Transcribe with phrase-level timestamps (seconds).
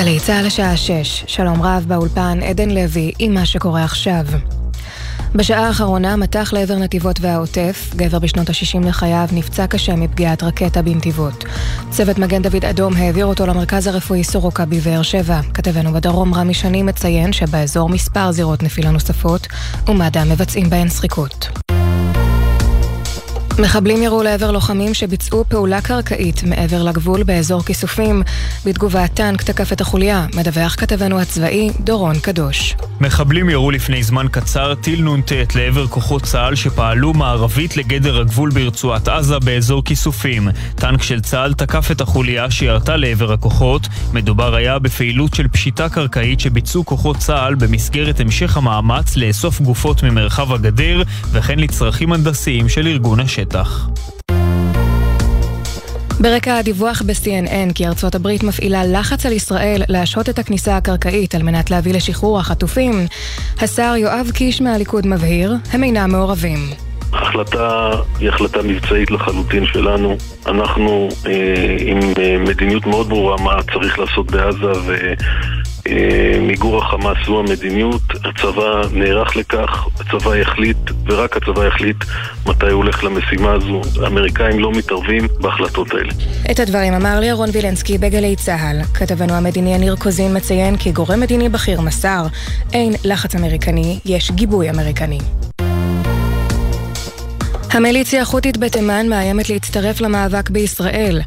[0.00, 4.24] גלי צה"ל השעה 6, שלום רב באולפן עדן לוי עם מה שקורה עכשיו.
[5.34, 11.44] בשעה האחרונה מתח לעבר נתיבות והעוטף, גבר בשנות ה-60 לחייו נפצע קשה מפגיעת רקטה בנתיבות.
[11.90, 15.40] צוות מגן דוד אדום העביר אותו למרכז הרפואי סורוקה בבאר שבע.
[15.54, 19.46] כתבנו בדרום רמי שני מציין שבאזור מספר זירות נפילה נוספות,
[19.88, 21.69] ומד"א מבצעים בהן סריקות.
[23.58, 28.22] מחבלים ירו לעבר לוחמים שביצעו פעולה קרקעית מעבר לגבול באזור כיסופים.
[28.64, 32.76] בתגובה טנק תקף את החוליה, מדווח כתבנו הצבאי דורון קדוש.
[33.00, 39.08] מחבלים ירו לפני זמן קצר טיל נ"ט לעבר כוחות צה"ל שפעלו מערבית לגדר הגבול ברצועת
[39.08, 40.48] עזה באזור כיסופים.
[40.74, 43.88] טנק של צה"ל תקף את החוליה שירתה לעבר הכוחות.
[44.12, 50.52] מדובר היה בפעילות של פשיטה קרקעית שביצעו כוחות צה"ל במסגרת המשך המאמץ לאסוף גופות ממרחב
[50.52, 53.49] הגדר וכן לצרכים הנדסיים של ארגון השטח.
[53.54, 53.88] השטח.
[56.20, 61.42] ברקע הדיווח ב-CNN כי ארצות הברית מפעילה לחץ על ישראל להשהות את הכניסה הקרקעית על
[61.42, 62.92] מנת להביא לשחרור החטופים,
[63.60, 66.58] השר יואב קיש מהליכוד מבהיר, הם אינם מעורבים.
[67.12, 70.16] ההחלטה היא החלטה מבצעית לחלוטין שלנו.
[70.46, 74.94] אנחנו אה, עם אה, מדיניות מאוד ברורה מה צריך לעשות בעזה ו...
[75.88, 81.96] אה, מיגור החמאס זו המדיניות, הצבא נערך לכך, הצבא יחליט, ורק הצבא יחליט
[82.46, 83.80] מתי הוא הולך למשימה הזו.
[84.04, 86.12] האמריקאים לא מתערבים בהחלטות האלה.
[86.50, 88.82] את הדברים אמר לי אהרון וילנסקי בגלי צה"ל.
[88.94, 92.26] כתבנו המדיני יניר קוזין מציין כי גורם מדיני בכיר מסר,
[92.72, 95.18] אין לחץ אמריקני, יש גיבוי אמריקני.
[97.72, 101.20] המיליציה החות'ית בתימן מאיימת להצטרף למאבק בישראל.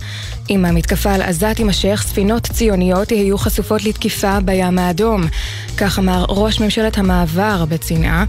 [0.50, 5.24] אם המתקפה על עזה תימשך, ספינות ציוניות יהיו חשופות לתקיפה בים האדום.
[5.78, 8.26] כך אמר ראש ממשלת המעבר בצנעה.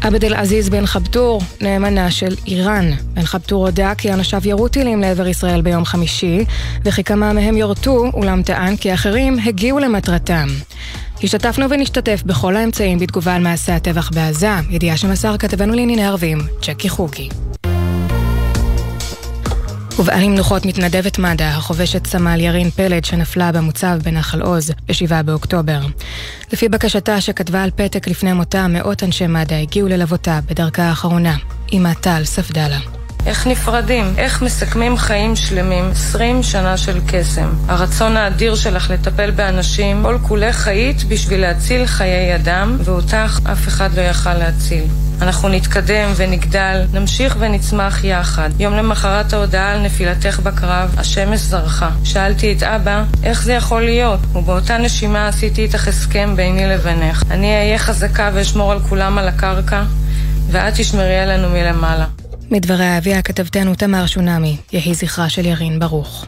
[0.00, 2.90] עבד אל-עזיז בן חבטור, נאמנה של איראן.
[3.14, 6.44] בן חבטור הודה כי אנשיו ירו טילים לעבר ישראל ביום חמישי,
[6.84, 10.48] וכי כמה מהם יורטו, אולם טען כי אחרים הגיעו למטרתם.
[11.22, 16.88] השתתפנו ונשתתף בכל האמצעים בתגובה על מעשה הטבח בעזה, ידיעה שמסר כתבנו לענייני ערבים, צ'קי
[16.88, 17.28] חוקי.
[19.96, 25.80] הובאה למנוחות מתנדבת מד"א, החובשת סמל ירין פלד שנפלה במוצב בנחל עוז ב-7 באוקטובר.
[26.52, 31.36] לפי בקשתה שכתבה על פתק לפני מותה, מאות אנשי מד"א הגיעו ללוותה בדרכה האחרונה.
[31.72, 32.99] אמא טל ספדלה.
[33.30, 34.14] איך נפרדים?
[34.18, 35.90] איך מסכמים חיים שלמים?
[35.92, 37.48] 20 שנה של קסם.
[37.68, 43.94] הרצון האדיר שלך לטפל באנשים, כל כולך חיית בשביל להציל חיי אדם, ואותך אף אחד
[43.94, 44.84] לא יכל להציל.
[45.22, 48.50] אנחנו נתקדם ונגדל, נמשיך ונצמח יחד.
[48.58, 51.90] יום למחרת ההודעה על נפילתך בקרב, השמש זרחה.
[52.04, 54.20] שאלתי את אבא, איך זה יכול להיות?
[54.34, 57.22] ובאותה נשימה עשיתי איתך הסכם ביני לבינך.
[57.30, 59.82] אני אהיה חזקה ואשמור על כולם על הקרקע,
[60.50, 62.19] ואת תשמרי עלינו מלמעלה.
[62.50, 66.26] מדבריה הביאה כתבתנו תמר שונמי, יהי זכרה של ירין ברוך.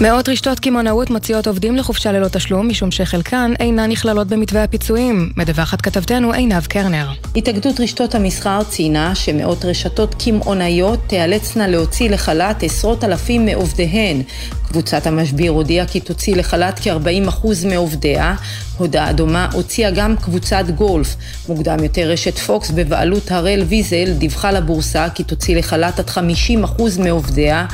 [0.00, 5.32] מאות רשתות קמעונאות מציעות עובדים לחופשה ללא תשלום, משום שחלקן אינן נכללות במתווה הפיצויים.
[5.36, 7.08] מדווחת כתבתנו עינב קרנר.
[7.36, 14.22] התאגדות רשתות המסחר ציינה שמאות רשתות קמעונאיות תיאלצנה להוציא לחל"ת עשרות אלפים מעובדיהן.
[14.68, 18.34] קבוצת המשביר הודיעה כי תוציא לחל"ת כ-40% מעובדיה.
[18.76, 21.16] הודעה דומה הוציאה גם קבוצת גולף.
[21.48, 27.66] מוקדם יותר רשת פוקס בבעלות הראל ויזל דיווחה לבורסה כי תוציא לחל"ת עד 50% מעובדיה.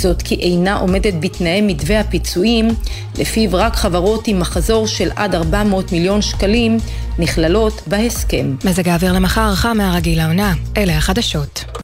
[0.00, 2.68] זאת כי אינה עומדת בתנאי מתווה הפיצויים,
[3.18, 6.76] לפיו רק חברות עם מחזור של עד 400 מיליון שקלים
[7.18, 8.56] נכללות בהסכם.
[8.64, 10.54] מזג האוויר למחר חם מהרגיל לעונה.
[10.76, 11.79] אלה החדשות.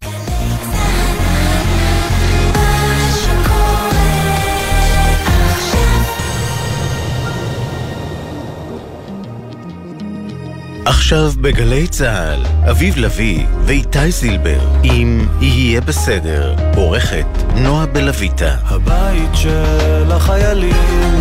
[10.87, 18.57] עכשיו בגלי צה"ל, אביב לביא ואיתי זילבר, אם יהיה בסדר, עורכת נועה בלויטה.
[18.65, 21.21] הבית של החיילים,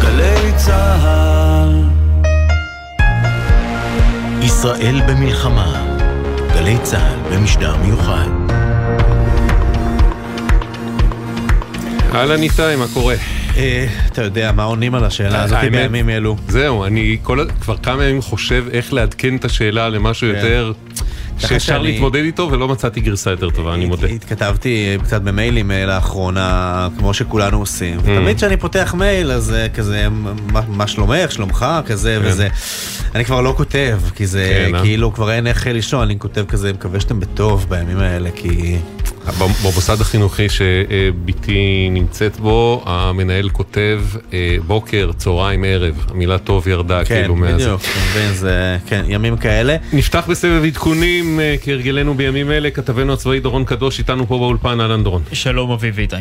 [0.00, 1.82] גלי צה"ל.
[4.42, 5.86] ישראל במלחמה,
[6.54, 8.28] גלי צה"ל במשדר מיוחד.
[12.14, 13.37] אהלן איתי, מה קורה?
[13.58, 16.36] אה, אתה יודע, מה עונים על השאלה הזאת בימים אלו?
[16.48, 17.18] זהו, אני
[17.60, 20.36] כבר כמה ימים חושב איך לעדכן את השאלה למשהו כן.
[20.36, 20.72] יותר...
[21.38, 24.06] שאפשר להתמודד איתו ולא מצאתי גרסה יותר טובה, אני מודה.
[24.06, 27.98] התכתבתי קצת במיילים אה, לאחרונה, כמו שכולנו עושים.
[27.98, 28.02] Mm.
[28.02, 30.08] ותמיד כשאני פותח מייל, אז אה, כזה,
[30.68, 32.28] מה שלומך, שלומך, כזה כן.
[32.28, 32.48] וזה.
[33.14, 36.72] אני כבר לא כותב, כי זה כן, כאילו כבר אין איך לישון, אני כותב כזה,
[36.72, 38.78] מקווה שאתם בטוב בימים האלה, כי...
[39.36, 44.02] במוסד החינוכי שבתי נמצאת בו, המנהל כותב
[44.32, 46.06] אה, בוקר, צהריים, ערב.
[46.10, 47.50] המילה טוב ירדה כן, כאילו מאז.
[47.50, 49.76] כן, בדיוק, אתה מבין, זה, כן, ימים כאלה.
[49.92, 55.04] נפתח בסבב עדכונים, אה, כהרגלנו בימים אלה, כתבנו הצבאי דורון קדוש איתנו פה באולפן, אהלן
[55.04, 55.22] דורון.
[55.32, 56.16] שלום אביב ואיתי.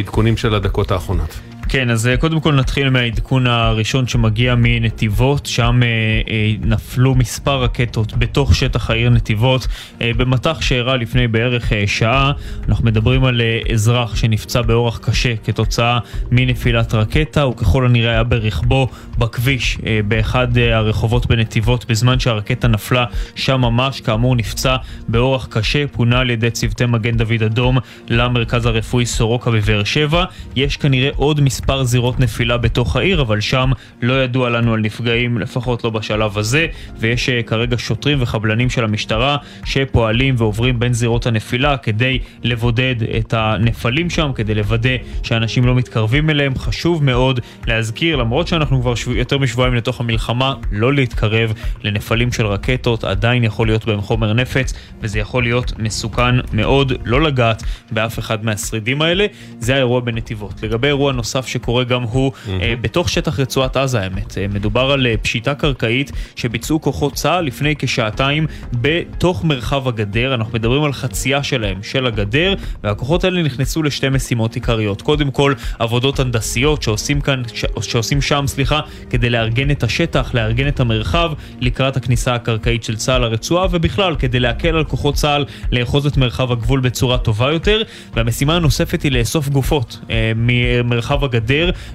[0.00, 1.51] עדכונים של הדקות האחרונות.
[1.72, 5.88] כן, אז אה, קודם כל נתחיל מהעדכון הראשון שמגיע מנתיבות, שם אה,
[6.32, 9.66] אה, נפלו מספר רקטות בתוך שטח העיר נתיבות,
[10.00, 12.32] אה, במטח שאירע לפני בערך אה, שעה.
[12.68, 15.98] אנחנו מדברים על אה, אזרח שנפצע באורח קשה כתוצאה
[16.30, 18.88] מנפילת רקטה, הוא ככל הנראה היה ברכבו
[19.18, 23.04] בכביש אה, באחד אה, הרחובות בנתיבות בזמן שהרקטה נפלה
[23.34, 24.76] שם ממש, כאמור נפצע
[25.08, 27.78] באורח קשה, פונה על ידי צוותי מגן דוד אדום
[28.08, 30.24] למרכז הרפואי סורוקה בבאר שבע.
[30.56, 33.70] יש כנראה עוד מספר זירות נפילה בתוך העיר, אבל שם
[34.02, 36.66] לא ידוע לנו על נפגעים, לפחות לא בשלב הזה,
[36.98, 43.34] ויש uh, כרגע שוטרים וחבלנים של המשטרה שפועלים ועוברים בין זירות הנפילה כדי לבודד את
[43.36, 46.58] הנפלים שם, כדי לוודא שאנשים לא מתקרבים אליהם.
[46.58, 51.52] חשוב מאוד להזכיר, למרות שאנחנו כבר שבוע, יותר משבועיים לתוך המלחמה, לא להתקרב
[51.84, 57.22] לנפלים של רקטות, עדיין יכול להיות בהם חומר נפץ, וזה יכול להיות מסוכן מאוד לא
[57.22, 59.26] לגעת באף אחד מהשרידים האלה.
[59.58, 60.62] זה האירוע בנתיבות.
[60.62, 62.50] לגבי אירוע נוסף שקורה גם הוא mm-hmm.
[62.80, 64.30] בתוך שטח רצועת עזה האמת.
[64.30, 70.34] Uh, מדובר על uh, פשיטה קרקעית שביצעו כוחות צה"ל לפני כשעתיים בתוך מרחב הגדר.
[70.34, 72.54] אנחנו מדברים על חצייה שלהם של הגדר,
[72.84, 75.02] והכוחות האלה נכנסו לשתי משימות עיקריות.
[75.02, 77.64] קודם כל, עבודות הנדסיות שעושים כאן, ש...
[77.80, 83.22] שעושים שם, סליחה, כדי לארגן את השטח, לארגן את המרחב לקראת הכניסה הקרקעית של צה"ל
[83.22, 87.82] לרצועה, ובכלל כדי להקל על כוחות צה"ל לאחוז את מרחב הגבול בצורה טובה יותר.
[88.14, 91.41] והמשימה הנוספת היא לאסוף גופות אה, ממרחב הגדר,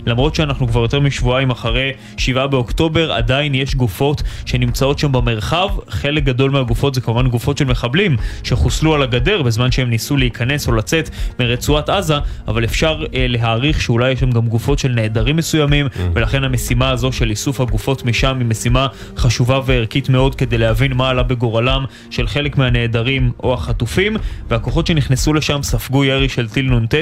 [0.06, 5.68] למרות שאנחנו כבר יותר משבועיים אחרי 7 באוקטובר, עדיין יש גופות שנמצאות שם במרחב.
[5.90, 10.68] חלק גדול מהגופות זה כמובן גופות של מחבלים שחוסלו על הגדר בזמן שהם ניסו להיכנס
[10.68, 11.10] או לצאת
[11.40, 12.16] מרצועת עזה,
[12.48, 16.00] אבל אפשר אה, להעריך שאולי יש שם גם גופות של נעדרים מסוימים, mm.
[16.14, 21.10] ולכן המשימה הזו של איסוף הגופות משם היא משימה חשובה וערכית מאוד כדי להבין מה
[21.10, 24.18] עלה בגורלם של חלק מהנעדרים או החטופים,
[24.50, 26.96] והכוחות שנכנסו לשם ספגו ירי של טיל נ"ט.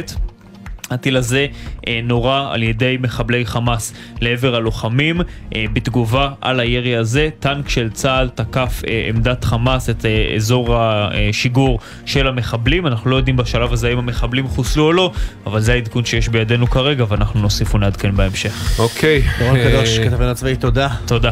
[0.91, 1.47] הטיל הזה
[1.87, 5.21] אה, נורה על ידי מחבלי חמאס לעבר הלוחמים.
[5.55, 10.05] אה, בתגובה על הירי הזה, טנק של צה"ל תקף אה, עמדת חמאס את
[10.35, 12.87] אזור השיגור של המחבלים.
[12.87, 15.11] אנחנו לא יודעים בשלב הזה אם המחבלים חוסלו או לא,
[15.45, 18.79] אבל זה העדכון שיש בידינו כרגע, ואנחנו נוסיף ונעדכן בהמשך.
[18.79, 19.21] אוקיי.
[19.39, 20.89] דורון קדוש, כתבנו הצבאי, תודה.
[21.05, 21.31] תודה.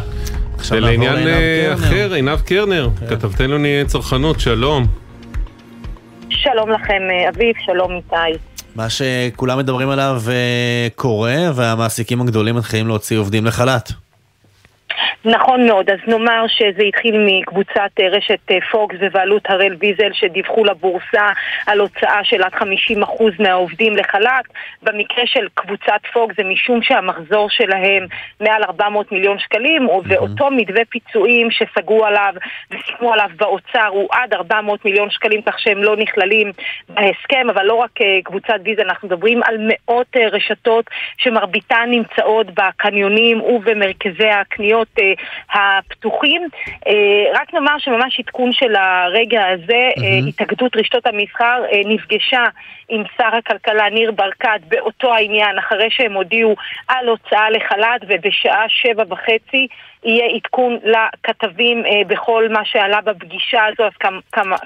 [0.71, 1.17] ולעניין
[1.73, 4.88] אחר, עינב קרנר, כתבתנו לענייני צרכנות, שלום.
[6.29, 8.52] שלום לכם, אביב, שלום איתי.
[8.75, 14.02] מה שכולם מדברים עליו אה, קורה, והמעסיקים הגדולים מתחילים להוציא עובדים לחל"ת.
[15.25, 20.65] נכון מאוד, אז נאמר שזה התחיל מקבוצת אה, רשת אה, פוקס בבעלות הראל ויזל שדיווחו
[20.65, 21.29] לבורסה
[21.67, 22.63] על הוצאה של עד 50%
[23.39, 24.45] מהעובדים לחל"ת.
[24.83, 28.05] במקרה של קבוצת פוקס זה משום שהמחזור שלהם
[28.41, 30.03] מעל 400 מיליון שקלים, mm-hmm.
[30.07, 32.33] ואותו מתווה פיצויים שסגרו עליו
[32.71, 36.51] וסיכמו עליו באוצר הוא עד 400 מיליון שקלים, כך שהם לא נכללים
[36.89, 40.85] בהסכם, אבל לא רק אה, קבוצת ויזל, אנחנו מדברים על מאות רשתות
[41.17, 44.87] שמרביתן נמצאות בקניונים ובמרכזי הקניות.
[45.54, 46.48] הפתוחים.
[46.88, 46.94] אה,
[47.33, 50.30] רק נאמר שממש עדכון של הרגע הזה, mm-hmm.
[50.30, 52.44] התאגדות רשתות המסחר אה, נפגשה
[52.89, 56.56] עם שר הכלכלה ניר ברקת באותו העניין, אחרי שהם הודיעו
[56.88, 59.68] על הוצאה לחל"ת ובשעה שבע וחצי
[60.05, 64.13] יהיה עדכון לכתבים אה, בכל מה שעלה בפגישה הזו, אז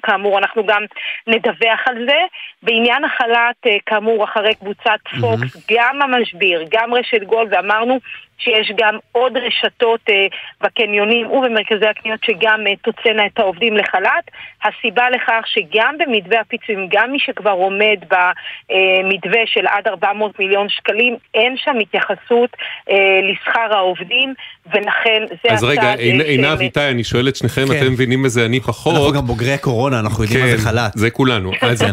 [0.03, 0.83] כאמור אנחנו גם
[1.27, 2.19] נדווח על זה.
[2.63, 5.73] בעניין החל"ת, אה, כאמור, אחרי קבוצת פוקס, mm-hmm.
[5.73, 7.99] גם המשביר, גם רשת גולד, ואמרנו
[8.37, 10.27] שיש גם עוד רשתות אה,
[10.61, 14.31] בקניונים ובמרכזי הקניות שגם אה, תוצאנה את העובדים לחל"ת.
[14.63, 21.17] הסיבה לכך שגם במתווה הפיצויים, גם מי שכבר עומד במתווה של עד 400 מיליון שקלים,
[21.33, 22.49] אין שם התייחסות
[22.89, 24.33] אה, לשכר העובדים,
[24.73, 27.77] ולכן זה אז רגע, עינב איתי, אני שואל את שניכם, כן.
[27.77, 28.95] אתם מבינים בזה, אני פחות.
[28.95, 30.91] אנחנו גם בוגרי קורונה, אנחנו יודעים כן, מה זה חל"ת.
[30.95, 31.51] זה כולנו.
[31.61, 31.83] אז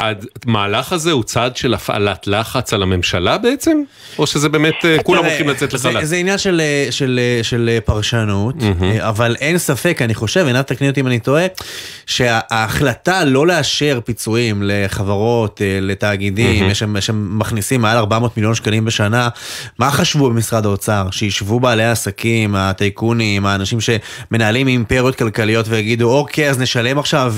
[0.00, 3.82] המהלך הזה הוא צעד של הפעלת לחץ על הממשלה בעצם?
[4.18, 6.06] או שזה באמת אה, כולם הולכים לצאת לחל"ת?
[6.06, 8.54] זה עניין של, אה, של, אה, של פרשנות,
[8.98, 11.46] אבל אין ספק, אני חושב, עינת תקני אותי אם אני טועה,
[12.06, 19.28] שההחלטה לא לאשר פיצויים לחברות, לתאגידים, שמכניסים מעל 400 מיליון שקלים בשנה,
[19.78, 21.06] מה חשבו במשרד האוצר?
[21.10, 27.34] שישבו בעלי העסקים, הטייקונים, האנשים שמנהלים אימפריות כלכליות ויגידו, אוקיי, אז נשלם עכשיו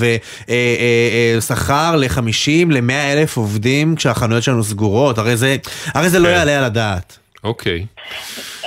[1.39, 5.55] שכר ל-50 ל-100 אלף עובדים כשהחנויות שלנו סגורות, הרי זה,
[5.87, 6.31] הרי זה לא כן.
[6.31, 7.17] לא יעלה על הדעת.
[7.43, 7.85] אוקיי.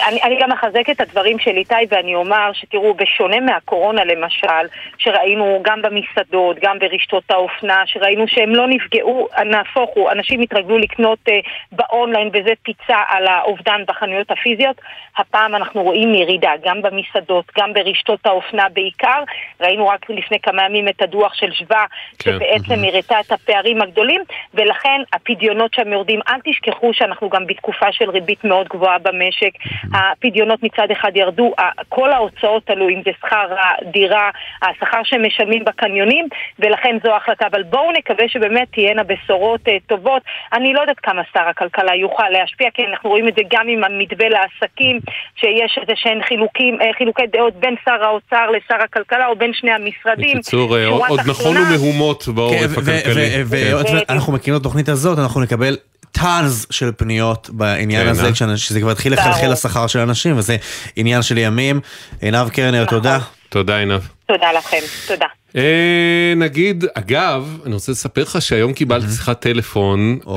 [0.09, 4.66] אני, אני גם אחזק את הדברים של איתי ואני אומר שתראו, בשונה מהקורונה למשל,
[4.99, 11.18] שראינו גם במסעדות, גם ברשתות האופנה, שראינו שהם לא נפגעו, נהפוך הוא, אנשים התרגלו לקנות
[11.28, 11.33] uh,
[11.73, 14.80] באונליין וזה פיצה על האובדן בחנויות הפיזיות,
[15.16, 19.23] הפעם אנחנו רואים ירידה גם במסעדות, גם ברשתות האופנה בעיקר,
[19.61, 21.85] ראינו רק לפני כמה ימים את הדוח של שווה,
[22.18, 22.33] כן.
[22.33, 24.23] שבעצם הראתה את הפערים הגדולים,
[24.54, 26.21] ולכן הפדיונות שם יורדים.
[26.28, 29.51] אל תשכחו שאנחנו גם בתקופה של ריבית מאוד מאוד גבוהה במשק,
[29.95, 31.55] הפדיונות מצד אחד ירדו,
[31.89, 34.31] כל ההוצאות עלו, אם זה שכר הדירה,
[34.63, 37.47] השכר שמשלמים בקניונים, ולכן זו ההחלטה.
[37.47, 40.23] אבל בואו נקווה שבאמת תהיינה בשורות uh, טובות.
[40.53, 43.85] אני לא יודעת כמה שר הכלכלה יוכל להשפיע, כי אנחנו רואים את זה גם עם
[43.85, 45.01] המתווה לעסקים,
[45.37, 49.71] שיש איזה שהן חילוקים, uh, חילוקי דעות בין שר האוצר לשר הכלכלה, או בין שני
[49.71, 50.39] המשרדים.
[50.39, 53.43] בקיצור, אה, עוד נכונו מהומות בעורף כן, הכלכלי.
[53.47, 55.77] ואנחנו מכירים את התוכנית הזאת, אנחנו נקבל
[56.21, 58.57] טאנס של פניות בעניין כן, הזה, אה?
[58.57, 60.57] שזה כבר התחיל לחלחל לשכר של אנשים, וזה
[60.97, 61.81] עניין של ימים.
[62.21, 62.99] עינב קרנר, נכון.
[62.99, 63.19] תודה.
[63.49, 64.01] תודה עינב.
[64.27, 65.27] תודה לכם, תודה.
[65.57, 70.19] אה, נגיד, אגב, אני רוצה לספר לך שהיום קיבלתי שיחת טלפון.
[70.29, 70.35] אה,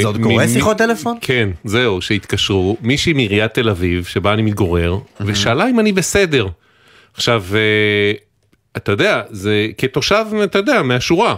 [0.00, 1.18] זה עוד קורה שיחות טלפון?
[1.20, 2.76] כן, זהו, שהתקשרו.
[2.80, 6.46] מישהי מעיריית תל אביב, שבה אני מתגורר, ושאלה אם אני בסדר.
[7.14, 8.12] עכשיו, אה,
[8.76, 11.34] אתה יודע, זה כתושב, אתה יודע, מהשורה.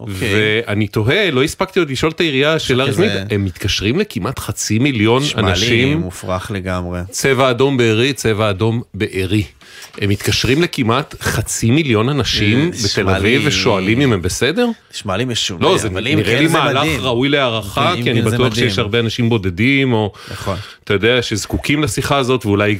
[0.00, 0.62] אוקיי.
[0.66, 5.22] ואני תוהה, לא הספקתי עוד לשאול את העירייה שאלה רשמית, הם מתקשרים לכמעט חצי מיליון
[5.22, 5.34] אנשים.
[5.34, 7.00] שמע לי מופרך לגמרי.
[7.10, 9.42] צבע אדום בארי, צבע אדום בארי.
[10.00, 14.68] הם מתקשרים לכמעט חצי מיליון אנשים בתל אביב ושואלים אם הם בסדר?
[14.94, 15.60] נשמע לי משונה.
[15.64, 20.12] לא, זה נראה לי מהלך ראוי להערכה, כי אני בטוח שיש הרבה אנשים בודדים, או
[20.32, 20.56] נכון.
[20.84, 22.78] אתה יודע, שזקוקים לשיחה הזאת, ואולי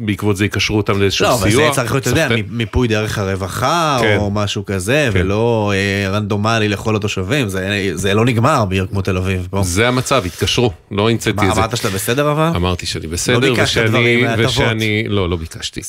[0.00, 1.38] בעקבות זה יקשרו אותם לאיזשהו סיוע.
[1.38, 4.16] לא, אבל זה צריך להיות, אתה יודע, מיפוי דרך הרווחה, כן.
[4.18, 5.20] או משהו כזה, כן.
[5.20, 7.46] ולא אה, רנדומלי לכל התושבים,
[7.94, 9.48] זה לא נגמר בעיר כמו תל אביב.
[9.62, 11.60] זה המצב, התקשרו, לא המצאתי את זה.
[11.60, 12.50] אמרת שאתה בסדר אבל?
[12.56, 15.80] אמרתי שאני בסדר, לא ביקשת דברים ושאני, לא, לא ביקשתי.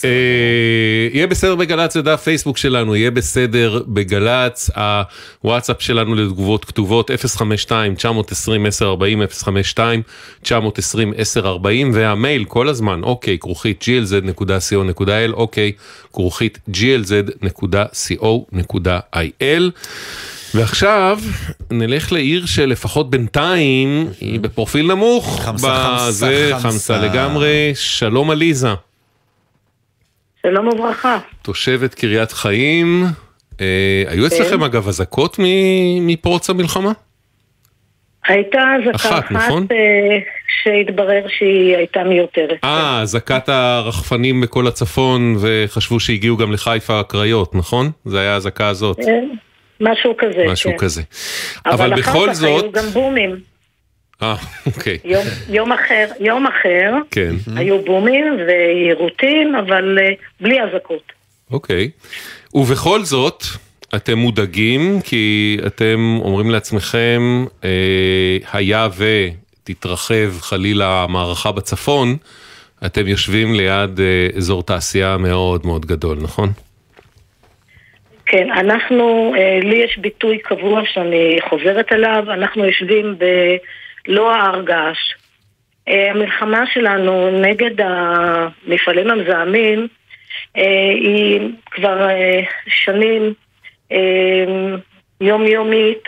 [1.13, 4.70] יהיה בסדר בגל"צ, זה דף פייסבוק שלנו, יהיה בסדר בגל"צ,
[5.44, 7.12] הוואטסאפ שלנו לתגובות כתובות
[7.72, 7.74] 052-920-1040,
[10.46, 10.50] 052-920-1040,
[11.94, 15.72] והמייל כל הזמן, אוקיי, כרוכית glz.co.il, אוקיי,
[16.13, 18.24] כרוכית glz.co.il.
[20.53, 21.20] ועכשיו
[21.72, 25.41] נלך לעיר שלפחות בינתיים היא בפרופיל נמוך.
[25.46, 27.72] חמסה, חמסה, חמסה לגמרי.
[27.75, 28.74] שלום עליזה.
[30.41, 31.19] שלום וברכה.
[31.41, 33.03] תושבת קריית חיים,
[33.62, 34.63] אה, היו אצלכם כן.
[34.63, 35.36] אגב אזעקות
[36.01, 36.91] מפרוץ המלחמה?
[38.27, 39.67] הייתה אזעקה אחת, אחת נכון?
[39.72, 40.17] אה,
[40.63, 42.58] שהתברר שהיא הייתה מיותרת.
[42.63, 47.91] אה, אזעקת הרחפנים בכל הצפון, וחשבו שהגיעו גם לחיפה הקריות, נכון?
[48.05, 48.98] זה היה האזעקה הזאת.
[49.05, 49.29] כן,
[49.79, 50.77] משהו כזה, משהו כן.
[50.77, 51.01] כזה.
[51.65, 52.43] אבל, אבל בכל זאת...
[52.43, 53.49] אבל אחר כך היו גם בומים.
[54.21, 54.35] אה,
[54.65, 54.97] אוקיי.
[55.05, 57.31] יום, יום אחר, יום אחר, כן.
[57.55, 61.11] היו בומים ויירוטים, אבל uh, בלי אזעקות.
[61.51, 61.89] אוקיי.
[62.53, 63.43] ובכל זאת,
[63.95, 72.17] אתם מודאגים, כי אתם אומרים לעצמכם, אה, היה ותתרחב חלילה המערכה בצפון,
[72.85, 76.49] אתם יושבים ליד אה, אזור תעשייה מאוד מאוד גדול, נכון?
[78.25, 83.25] כן, אנחנו, אה, לי יש ביטוי קבוע שאני חוזרת אליו, אנחנו יושבים ב...
[84.10, 85.13] לא ההר געש.
[85.88, 89.88] אה, המלחמה שלנו נגד המפעלים המזהמים
[90.58, 93.34] אה, היא כבר אה, שנים
[95.22, 96.04] יומיומית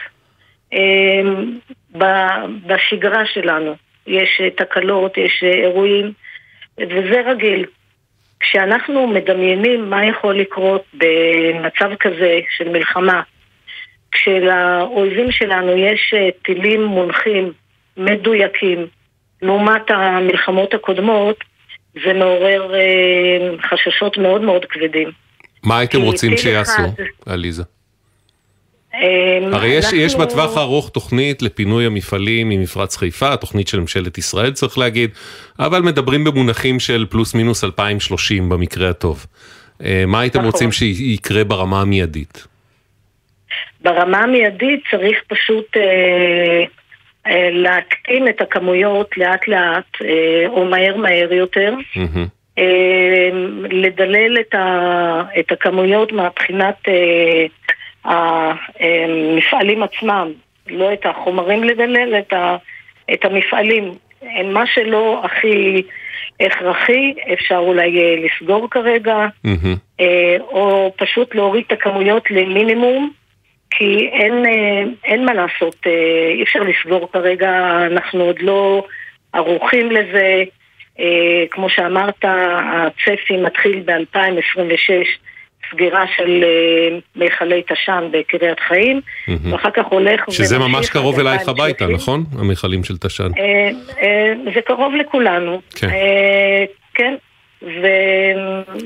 [2.66, 3.76] בשגרה שלנו.
[4.08, 6.12] יש תקלות, יש אירועים,
[6.78, 7.66] וזה רגיל.
[8.40, 13.22] כשאנחנו מדמיינים מה יכול לקרות במצב כזה של מלחמה,
[14.12, 17.52] כשלאויבים שלנו יש טילים מונחים
[17.98, 18.88] מדויקים.
[19.42, 21.44] לעומת המלחמות הקודמות,
[22.06, 25.12] זה מעורר אה, חששות מאוד מאוד כבדים.
[25.64, 26.82] מה הייתם רוצים שיעשו,
[27.26, 27.64] עליזה?
[28.94, 29.98] אה, הרי יש, אנחנו...
[29.98, 35.10] יש בטווח הארוך תוכנית לפינוי המפעלים ממפרץ חיפה, תוכנית של ממשלת ישראל צריך להגיד,
[35.60, 39.26] אבל מדברים במונחים של פלוס מינוס 2030 במקרה הטוב.
[39.84, 40.52] אה, מה הייתם נכון.
[40.52, 42.48] רוצים שיקרה ברמה המיידית?
[43.82, 46.64] ברמה המיידית צריך פשוט אה,
[47.52, 51.74] להקטין את הכמויות לאט לאט, אה, או מהר מהר יותר.
[52.58, 53.30] אה,
[53.70, 56.76] לדלל את, ה, את הכמויות מבחינת
[58.06, 60.32] המפעלים עצמם,
[60.70, 62.58] לא את החומרים לדלל, את, ה,
[63.14, 63.92] את המפעלים.
[64.46, 65.82] מה שלא הכי
[66.40, 69.28] הכרחי, אפשר אולי לסגור כרגע,
[70.42, 73.12] או פשוט להוריד את הכמויות למינימום.
[73.72, 75.92] כי אין, אה, אין מה לעשות, אה,
[76.36, 78.86] אי אפשר לסגור כרגע, אנחנו עוד לא
[79.34, 80.44] ערוכים לזה.
[81.00, 85.08] אה, כמו שאמרת, הצפי מתחיל ב-2026,
[85.72, 89.02] סגירה של אה, מכלי תש"ן בקריית חיים,
[89.52, 90.22] ואחר כך הולך.
[90.30, 92.24] שזה ממש קרוב אלייך הביתה, נכון?
[92.40, 93.32] המכלים של תש"ן.
[94.54, 95.62] זה קרוב לכולנו.
[95.76, 95.88] כן.
[96.94, 97.16] כן.
[97.64, 97.68] ו...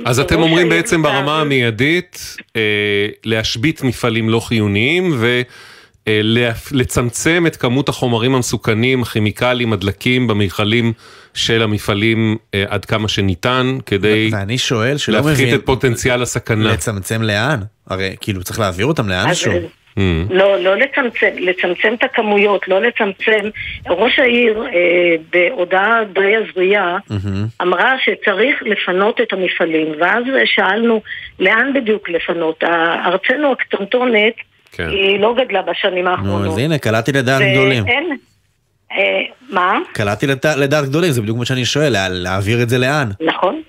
[0.06, 2.36] אז אתם אומרים בעצם ברמה המיידית,
[3.26, 5.42] להשבית מפעלים לא חיוניים ו...
[6.08, 6.22] אה,
[7.48, 10.94] את כמות החומרים המסוכנים, הכימיקלים, הדלקים במכלים
[11.34, 16.74] של המפעלים אה, עד כמה שניתן, כדי ואני שואל שלא מבין, להפחית את פוטנציאל הסכנה.
[16.74, 17.60] לצמצם לאן?
[17.88, 19.54] הרי כאילו צריך להעביר אותם לאנשהו.
[19.98, 20.02] Mm.
[20.30, 23.50] לא, לא לצמצם, לצמצם את הכמויות, לא לצמצם.
[23.90, 27.62] ראש העיר אה, בהודעה די הזויה mm-hmm.
[27.62, 31.02] אמרה שצריך לפנות את המפעלים, ואז שאלנו
[31.40, 32.64] לאן בדיוק לפנות.
[33.06, 34.34] ארצנו הקטנטונת
[34.72, 34.90] כן.
[34.90, 36.46] היא לא גדלה בשנים האחרונות.
[36.46, 37.88] נו, אז הנה, קלעתי לדעת גדולים.
[37.88, 38.18] אין,
[38.92, 39.80] אה, מה?
[39.94, 43.10] קלעתי לדעת גדולים, זה בדיוק מה שאני שואל, להעביר את זה לאן?
[43.22, 43.62] נכון.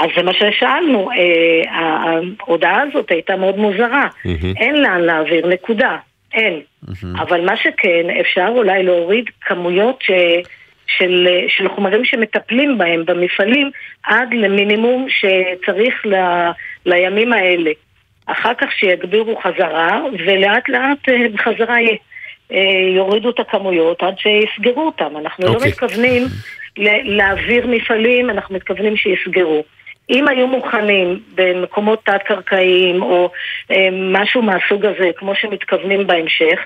[0.00, 4.08] אז זה מה ששאלנו, אה, ההודעה הזאת הייתה מאוד מוזרה.
[4.56, 5.96] אין לאן להעביר, נקודה.
[6.34, 6.60] אין.
[7.14, 10.10] אבל מה שכן, אפשר אולי להוריד כמויות ש...
[10.98, 13.70] של, של חומרים שמטפלים בהם במפעלים
[14.04, 16.14] עד למינימום שצריך ל,
[16.86, 17.70] לימים האלה.
[18.26, 21.76] אחר כך שיגבירו חזרה, ולאט לאט אה, בחזרה
[22.52, 22.58] אה,
[22.96, 25.16] יורידו את הכמויות עד שיסגרו אותם.
[25.16, 25.48] אנחנו okay.
[25.48, 25.68] לא אוקיי.
[25.68, 26.22] מתכוונים
[27.04, 29.64] להעביר מפעלים, אנחנו מתכוונים שיסגרו.
[30.10, 33.30] אם היו מוכנים במקומות תת-קרקעיים או
[33.70, 36.58] אה, משהו מהסוג הזה, כמו שמתכוונים בהמשך.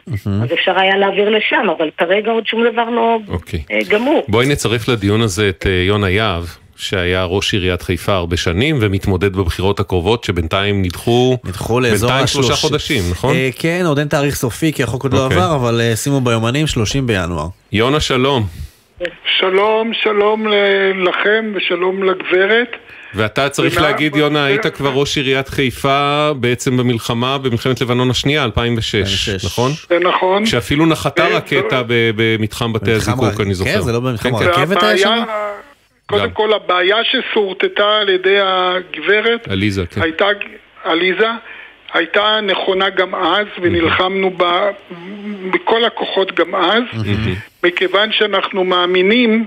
[0.42, 3.32] אז אפשר היה להעביר לשם, אבל כרגע עוד שום דבר לא okay.
[3.32, 3.62] אוקיי.
[3.70, 4.24] אה, גמור.
[4.28, 6.44] בואי נצרף לדיון הזה את אה, יונה יהב.
[6.76, 12.46] שהיה ראש עיריית חיפה הרבה שנים ומתמודד בבחירות הקרובות שבינתיים נדחו, נדחו לאזור בינתיים השלוש...
[12.46, 13.34] שלושה חודשים, נכון?
[13.34, 15.38] אה, כן, עוד אין תאריך סופי כי החוק עוד לא אוקיי.
[15.38, 17.46] עבר, אבל אה, שימו ביומנים 30 בינואר.
[17.72, 18.42] יונה שלום.
[19.38, 20.46] שלום, שלום
[20.96, 22.76] לכם ושלום לגברת.
[23.14, 29.44] ואתה צריך להגיד, יונה, היית כבר ראש עיריית חיפה בעצם במלחמה, במלחמת לבנון השנייה, 2006,
[29.44, 29.72] נכון?
[29.88, 30.46] זה נכון.
[30.46, 33.72] שאפילו נחתה רקטה במתחם בתי הזיקוק, אני זוכר.
[33.72, 34.50] כן, זה לא במלחמה כן, כן.
[34.50, 35.22] רכבת היה שם?
[36.06, 40.02] קודם כל הבעיה ששורטטה על ידי הגברת, עליזה, כן.
[40.02, 40.24] הייתה,
[40.84, 41.28] עליזה,
[41.94, 44.70] הייתה נכונה גם אז, ונלחמנו בה
[45.52, 46.82] בכל הכוחות גם אז,
[47.64, 49.46] מכיוון שאנחנו מאמינים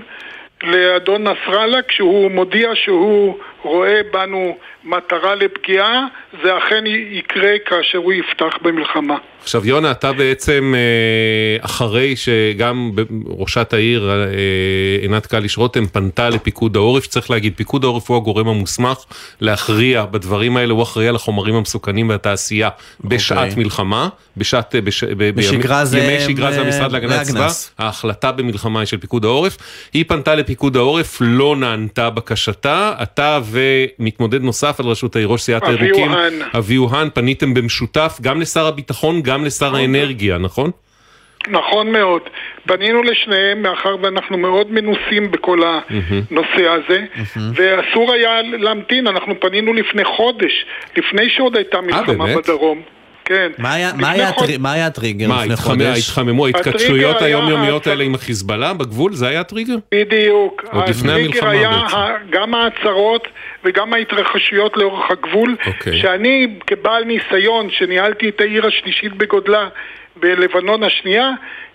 [0.62, 6.06] לאדון נסראללה כשהוא מודיע שהוא רואה בנו מטרה לפגיעה,
[6.42, 9.16] זה אכן יקרה כאשר הוא יפתח במלחמה.
[9.42, 12.90] עכשיו יונה, אתה בעצם אה, אחרי שגם
[13.26, 18.48] ראשת העיר אה, עינת קליש רותם פנתה לפיקוד העורף, צריך להגיד, פיקוד העורף הוא הגורם
[18.48, 18.98] המוסמך
[19.40, 22.68] להכריע בדברים האלה, הוא אחראי על החומרים המסוכנים והתעשייה
[23.04, 23.64] בשעת אוקיי.
[23.64, 25.98] מלחמה, בשעת, אה, בש, בשגרה זה...
[25.98, 29.56] ימי שגרה זה המשרד להגנת הסביבה, ההחלטה במלחמה היא של פיקוד העורף,
[29.92, 35.62] היא פנתה לפיקוד העורף, לא נענתה בקשתה, אתה ומתמודד נוסף על ראשות העיר, ראש סיעת
[35.68, 36.10] הירוקים,
[36.58, 39.80] אבי אוהן, פניתם במשותף גם לשר הביטחון, גם לשר נכון.
[39.80, 40.70] האנרגיה, נכון?
[41.48, 42.22] נכון מאוד.
[42.66, 47.04] פנינו לשניהם מאחר ואנחנו מאוד מנוסים בכל הנושא הזה,
[47.54, 52.82] ואסור היה להמתין, אנחנו פנינו לפני חודש, לפני שעוד הייתה מלחמה בדרום.
[53.28, 53.52] כן.
[53.58, 54.50] מה היה, מה היה, חוד...
[54.58, 55.82] מה היה הטריגר לפני חודש?
[55.82, 59.74] מה, התחממו, ההתכתשויות היומיומיות האלה עם החיזבאללה בגבול, זה היה הטריגר?
[59.94, 60.64] בדיוק.
[60.72, 61.96] עוד לפני המלחמה היה בעצם.
[62.30, 63.28] גם ההצהרות
[63.64, 66.00] וגם ההתרחשויות לאורך הגבול, אוקיי.
[66.00, 69.68] שאני כבעל ניסיון, שניהלתי את העיר השלישית בגודלה
[70.16, 71.30] בלבנון השנייה,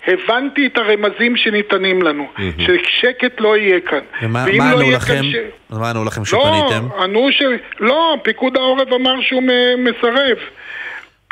[0.07, 2.61] הבנתי את הרמזים שניתנים לנו, mm-hmm.
[2.61, 3.99] ששקט לא יהיה כאן.
[4.21, 5.23] ומה לא ענו לא לכם?
[5.23, 5.35] ש...
[5.69, 6.87] מה ענו לכם שפניתם?
[6.97, 7.41] לא, ענו ש...
[7.79, 9.43] לא, פיקוד העורף אמר שהוא
[9.77, 10.37] מסרב.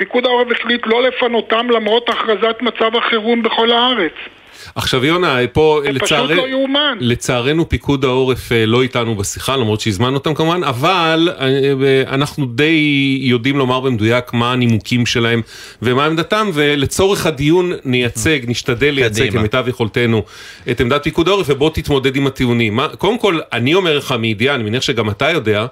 [0.02, 4.12] פיקוד העורף החליט לא לפנותם למרות הכרזת מצב החירום בכל הארץ.
[4.76, 6.28] עכשיו יונה, פה לצער...
[6.34, 6.46] לא
[7.00, 11.48] לצערנו פיקוד העורף אה, לא איתנו בשיחה, למרות שהזמנו אותם כמובן, אבל אה,
[11.86, 15.42] אה, אנחנו די יודעים לומר במדויק מה הנימוקים שלהם
[15.82, 20.24] ומה עמדתם, ולצורך הדיון נייצג, נשתדל לייצג כמיטב יכולתנו
[20.72, 22.80] את עמדת פיקוד העורף, ובוא תתמודד עם הטיעונים.
[22.98, 25.66] קודם כל, אני אומר לך מידיעה, אני מניח שגם אתה יודע,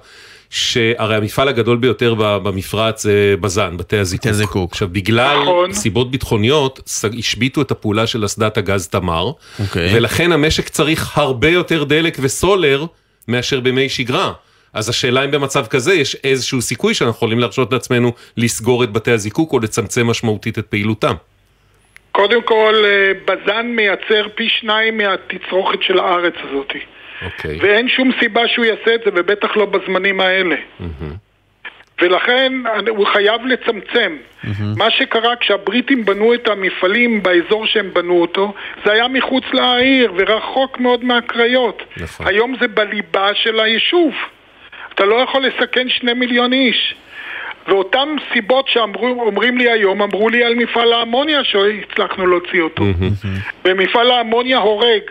[0.50, 4.20] שהרי המפעל הגדול ביותר במפרץ זה בז"ן, בתי הזיקוק.
[4.20, 4.72] בתי הזיקוק.
[4.72, 5.72] עכשיו, בגלל נכון.
[5.72, 6.80] סיבות ביטחוניות,
[7.18, 9.96] השביתו את הפעולה של אסדת הגז תמר, אוקיי.
[9.96, 12.86] ולכן המשק צריך הרבה יותר דלק וסולר
[13.28, 14.32] מאשר בימי שגרה.
[14.72, 19.10] אז השאלה אם במצב כזה יש איזשהו סיכוי שאנחנו יכולים להרשות לעצמנו לסגור את בתי
[19.10, 21.14] הזיקוק או לצמצם משמעותית את פעילותם.
[22.12, 26.78] קודם כל, אה, בז"ן מייצר פי שניים מהתצרוכת של הארץ הזאתי.
[27.24, 27.58] אוקיי.
[27.60, 30.56] ואין שום סיבה שהוא יעשה את זה, ובטח לא בזמנים האלה.
[30.56, 31.14] Mm-hmm.
[32.02, 32.52] ולכן
[32.88, 34.16] הוא חייב לצמצם.
[34.16, 34.48] Mm-hmm.
[34.76, 38.54] מה שקרה כשהבריטים בנו את המפעלים באזור שהם בנו אותו,
[38.84, 41.82] זה היה מחוץ לעיר ורחוק מאוד מהקריות.
[41.96, 42.26] נכון.
[42.26, 44.14] היום זה בליבה של היישוב.
[44.94, 46.94] אתה לא יכול לסכן שני מיליון איש.
[47.68, 52.82] ואותן סיבות שאומרים לי היום, אמרו לי על מפעל האמוניה שהצלחנו להוציא אותו.
[52.82, 53.26] Mm-hmm.
[53.64, 55.02] ומפעל האמוניה הורג.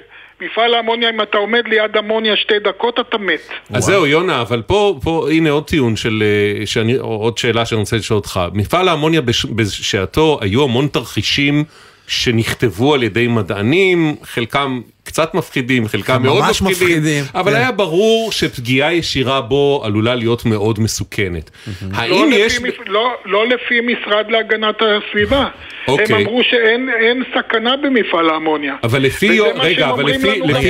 [0.42, 3.40] מפעל האמוניה, אם אתה עומד ליד אמוניה שתי דקות, אתה מת.
[3.74, 6.24] אז זהו, יונה, אבל פה, פה, הנה עוד טיעון של,
[6.60, 8.40] אה, שאני, עוד שאלה שאני רוצה לשאול אותך.
[8.54, 9.22] מפעל האמוניה
[9.56, 11.64] בשעתו, היו המון תרחישים
[12.08, 17.58] שנכתבו על ידי מדענים, חלקם קצת מפחידים, חלקם מאוד מפחידים, מפחידים, אבל כן.
[17.58, 21.52] היה ברור שפגיעה ישירה בו עלולה להיות מאוד מסוכנת.
[21.94, 22.58] האם לא יש...
[22.58, 25.48] לפי, לא, לא לפי משרד להגנת הסביבה.
[25.88, 26.16] אוקיי.
[26.16, 28.76] הם אמרו שאין סכנה במפעל האמוניה.
[28.84, 29.40] אבל לפי...
[29.40, 30.42] רגע, אבל לפי...
[30.42, 30.68] לפי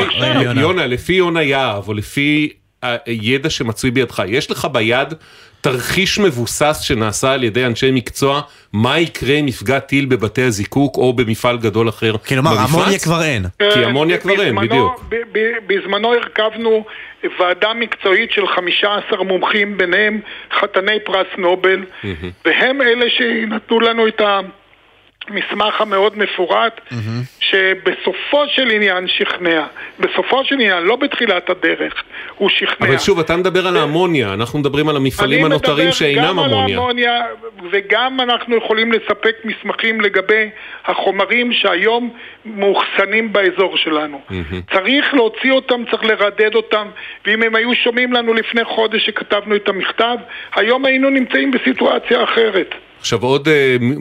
[0.61, 2.49] יונה, לפי יונה יהב, או לפי
[3.05, 5.13] הידע שמצוי בידך, יש לך ביד
[5.61, 8.41] תרחיש מבוסס שנעשה על ידי אנשי מקצוע,
[8.73, 12.27] מה יקרה אם יפגע טיל בבתי הזיקוק או במפעל גדול אחר במפרץ?
[12.27, 13.45] כלומר, אמוניה כבר אין.
[13.73, 15.13] כי אמוניה כבר אין, בדיוק.
[15.67, 16.85] בזמנו הרכבנו
[17.39, 20.19] ועדה מקצועית של 15 מומחים, ביניהם
[20.59, 21.85] חתני פרס נובל,
[22.45, 24.39] והם אלה שנתנו לנו את ה...
[25.29, 26.95] המסמך המאוד מפורט, mm-hmm.
[27.39, 29.65] שבסופו של עניין שכנע.
[29.99, 31.93] בסופו של עניין, לא בתחילת הדרך,
[32.35, 32.87] הוא שכנע.
[32.87, 36.43] אבל שוב, אתה מדבר על האמוניה, אנחנו מדברים על המפעלים הנותרים שאינם אמוניה.
[36.43, 37.21] אני מדבר גם על האמוניה,
[37.71, 40.49] וגם אנחנו יכולים לספק מסמכים לגבי
[40.85, 42.13] החומרים שהיום
[42.45, 44.21] מאוחסנים באזור שלנו.
[44.29, 44.73] Mm-hmm.
[44.73, 46.87] צריך להוציא אותם, צריך לרדד אותם,
[47.25, 50.17] ואם הם היו שומעים לנו לפני חודש שכתבנו את המכתב,
[50.55, 52.75] היום היינו נמצאים בסיטואציה אחרת.
[52.99, 53.51] עכשיו עוד uh,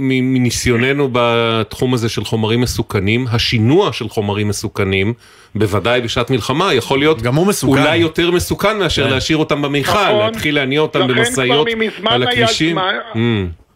[0.00, 5.14] מניסיוננו בתחום הזה של חומרים מסוכנים, השינוע של חומרים מסוכנים,
[5.54, 7.18] בוודאי בשעת מלחמה, יכול להיות
[7.62, 9.10] אולי יותר מסוכן מאשר כן.
[9.10, 11.68] להשאיר אותם במיכל, נכון, להתחיל להניע אותם במשאיות
[12.06, 12.78] על הכבישים.
[12.78, 13.18] Mm.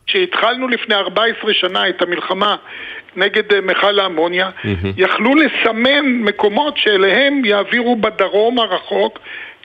[0.06, 2.56] כשהתחלנו לפני 14 שנה את המלחמה
[3.16, 4.86] נגד אה, מכל האמוניה, mm-hmm.
[4.96, 9.18] יכלו לסמן מקומות שאליהם יעבירו בדרום הרחוק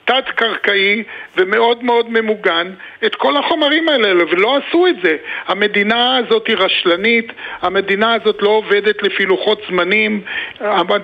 [0.08, 1.02] תת-קרקעי
[1.36, 2.72] ומאוד מאוד ממוגן
[3.06, 5.16] את כל החומרים האלה, ולא עשו את זה.
[5.46, 10.22] המדינה הזאת היא רשלנית, המדינה הזאת לא עובדת לפי לוחות זמנים,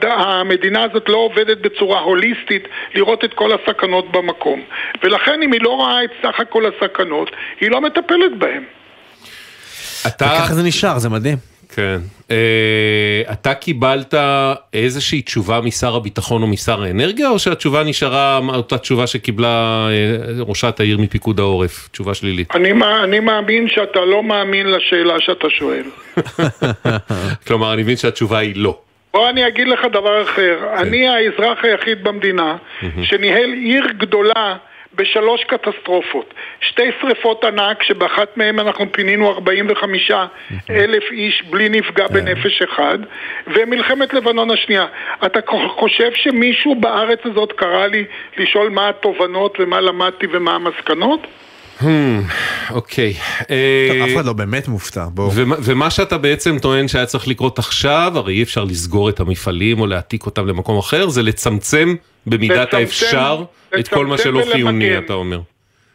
[0.02, 4.62] המדינה הזאת לא עובדת בצורה הוליסטית לראות את כל הסכנות במקום.
[5.02, 8.62] ולכן אם היא לא רואה את סך הכל הסכנות, היא לא מטפלת בהן.
[10.06, 10.24] אתה...
[10.24, 11.53] וככה זה נשאר, זה מדהים.
[11.74, 11.98] כן.
[12.28, 14.14] Uh, אתה קיבלת
[14.72, 20.80] איזושהי תשובה משר הביטחון או משר האנרגיה, או שהתשובה נשארה אותה תשובה שקיבלה uh, ראשת
[20.80, 21.88] העיר מפיקוד העורף?
[21.92, 22.56] תשובה שלילית.
[22.56, 22.72] אני,
[23.04, 25.84] אני מאמין שאתה לא מאמין לשאלה שאתה שואל.
[27.46, 28.78] כלומר, אני מבין שהתשובה היא לא.
[29.14, 30.56] בוא אני אגיד לך דבר אחר.
[30.60, 30.78] כן.
[30.78, 32.56] אני האזרח היחיד במדינה
[33.02, 34.56] שניהל עיר גדולה
[34.96, 36.34] בשלוש קטסטרופות.
[36.60, 40.10] שתי שריפות ענק, שבאחת מהן אנחנו פינינו 45
[40.70, 42.14] אלף איש בלי נפגע כן.
[42.14, 42.98] בנפש אחד,
[43.46, 44.86] ומלחמת לבנון השנייה.
[45.26, 45.40] אתה
[45.76, 48.04] חושב שמישהו בארץ הזאת קרא לי
[48.38, 51.26] לשאול מה התובנות ומה למדתי ומה המסקנות?
[51.80, 51.84] Hmm,
[52.70, 53.14] אוקיי.
[53.50, 55.30] אה, אף אחד לא באמת מופתע, בואו.
[55.64, 59.86] ומה שאתה בעצם טוען שהיה צריך לקרות עכשיו, הרי אי אפשר לסגור את המפעלים או
[59.86, 61.94] להעתיק אותם למקום אחר, זה לצמצם
[62.26, 63.44] במידת האפשר
[63.78, 65.40] את כל מה שלא חיוני, אתה אומר.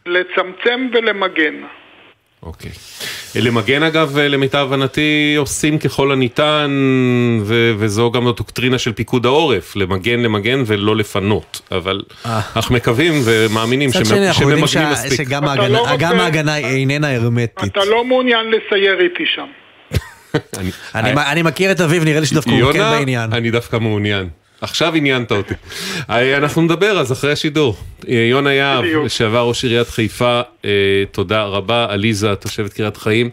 [0.06, 1.54] לצמצם ולמגן.
[2.42, 2.70] אוקיי.
[3.34, 6.70] למגן אגב, למיטב הבנתי, עושים ככל הניתן,
[7.42, 11.60] ו- וזו גם הדוקטרינה של פיקוד העורף, למגן, למגן ולא לפנות.
[11.70, 12.40] אבל אה.
[12.56, 15.14] אנחנו מקווים ומאמינים שממגנים מספיק.
[15.14, 17.72] שגם לא ההגנה איננה הרמטית.
[17.72, 19.46] אתה לא מעוניין לסייר איתי שם.
[20.94, 23.32] אני מכיר את אביב, נראה לי שדווקא הוא כן בעניין.
[23.32, 24.28] אני דווקא מעוניין.
[24.60, 25.54] עכשיו עניינת אותי.
[26.10, 27.74] אה, אנחנו נדבר אז אחרי השידור.
[28.08, 30.70] אה, יונה יהב, לשעבר ראש עיריית חיפה, אה,
[31.12, 31.86] תודה רבה.
[31.90, 33.30] עליזה, תושבת קריית חיים.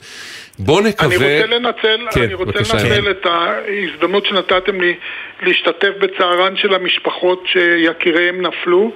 [0.60, 1.08] בוא נקווה...
[1.08, 2.74] אני רוצה לנצל, כן, אני רוצה בבקשה.
[2.74, 4.94] לנצל את ההזדמנות שנתתם לי
[5.42, 8.92] להשתתף בצערן של המשפחות שיקיריהם נפלו,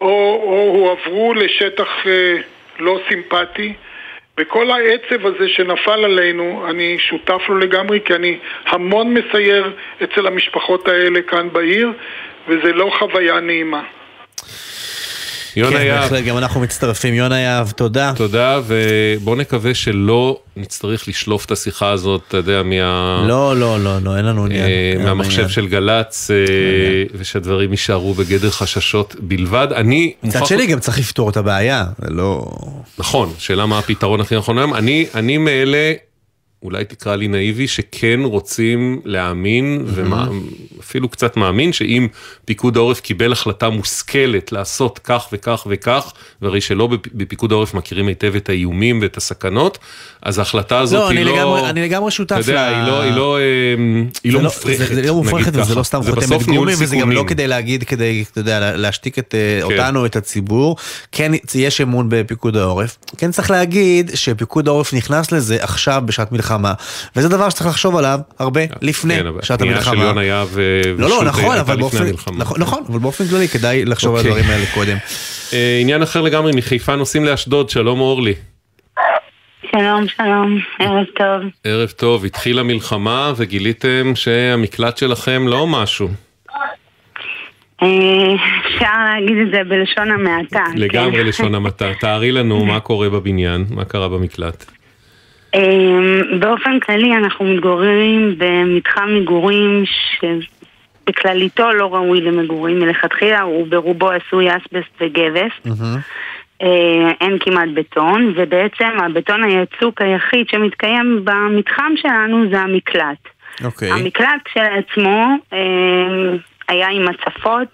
[0.00, 0.08] או,
[0.42, 1.88] או הועברו לשטח
[2.78, 3.72] לא סימפטי.
[4.40, 9.72] וכל העצב הזה שנפל עלינו, אני שותף לו לגמרי, כי אני המון מסייר
[10.02, 11.92] אצל המשפחות האלה כאן בעיר,
[12.48, 13.82] וזה לא חוויה נעימה.
[15.56, 16.00] יונה כן, יהב.
[16.00, 17.14] בהחלט, גם אנחנו מצטרפים.
[17.14, 18.12] יונה יהב, תודה.
[18.16, 23.24] תודה, ובוא נקווה שלא נצטרך לשלוף את השיחה הזאת, אתה יודע, מה...
[23.28, 24.64] לא, לא, לא, לא, אין לנו עניין.
[24.64, 26.36] אה, מהמחשב של גל"צ, אה,
[27.14, 29.68] ושהדברים יישארו בגדר חששות בלבד.
[29.74, 30.12] אני...
[30.22, 32.44] מצד שני, גם צריך לפתור את הבעיה, זה לא...
[32.98, 34.74] נכון, שאלה מה הפתרון הכי נכון היום.
[35.14, 35.92] אני מאלה...
[36.66, 42.08] אולי תקרא לי נאיבי, שכן רוצים להאמין, ואפילו קצת מאמין, שאם
[42.44, 48.36] פיקוד העורף קיבל החלטה מושכלת לעשות כך וכך וכך, והרי שלא בפיקוד העורף מכירים היטב
[48.36, 49.78] את האיומים ואת הסכנות,
[50.22, 51.36] אז ההחלטה הזאת לא, היא אני לא...
[51.36, 54.94] לגמרי, אני לגמרי שותף אתה יודע, היא לא, היא לא, אמ, היא לא מופרכת, זה,
[54.94, 55.74] זה לא מופרכת, וזה.
[55.74, 57.12] לא סתם חותמת גומי, וזה גם.
[57.12, 60.76] לא כדי להגיד, כדי, אתה יודע, להשתיק את, אה, אותנו, את הציבור.
[61.12, 62.98] כן, יש אמון בפיקוד העורף.
[63.18, 66.55] כן צריך להגיד שפיקוד העורף נכנס לזה עכשיו בשעת מלחמה,
[67.16, 70.04] וזה דבר שצריך לחשוב עליו הרבה לפני כן, אבל שעת הפנייה של המלחמה.
[70.04, 70.48] יונה יהב
[70.98, 72.36] לא, לא, נכון, הייתה אבל לפני באופן, המלחמה.
[72.38, 74.30] נכון, נכון, אבל באופן כללי כדאי לחשוב על אוקיי.
[74.30, 74.96] הדברים האלה קודם.
[75.52, 78.34] אה, עניין אחר לגמרי, מחיפה נוסעים לאשדוד, שלום אורלי.
[79.72, 81.50] שלום, שלום, ערב טוב.
[81.64, 86.08] ערב טוב, התחילה מלחמה וגיליתם שהמקלט שלכם לא משהו.
[87.82, 87.88] אה,
[88.66, 90.64] אפשר להגיד את זה בלשון המעטה.
[90.74, 91.26] לגמרי כן.
[91.28, 91.92] לשון המעטה.
[92.00, 94.75] תארי לנו מה קורה בבניין, מה קרה במקלט.
[95.56, 99.84] אה, באופן כללי אנחנו מתגוררים במתחם מגורים
[101.06, 105.52] שבכלליתו לא ראוי למגורים מלכתחילה, הוא ברובו עשוי אסבסט וגבס.
[106.62, 113.28] אה, אין כמעט בטון, ובעצם הבטון היצוק היחיד שמתקיים במתחם שלנו זה המקלט.
[113.64, 113.92] אוקיי.
[113.92, 115.58] המקלט כשלעצמו אה,
[116.68, 117.68] היה עם הצפות,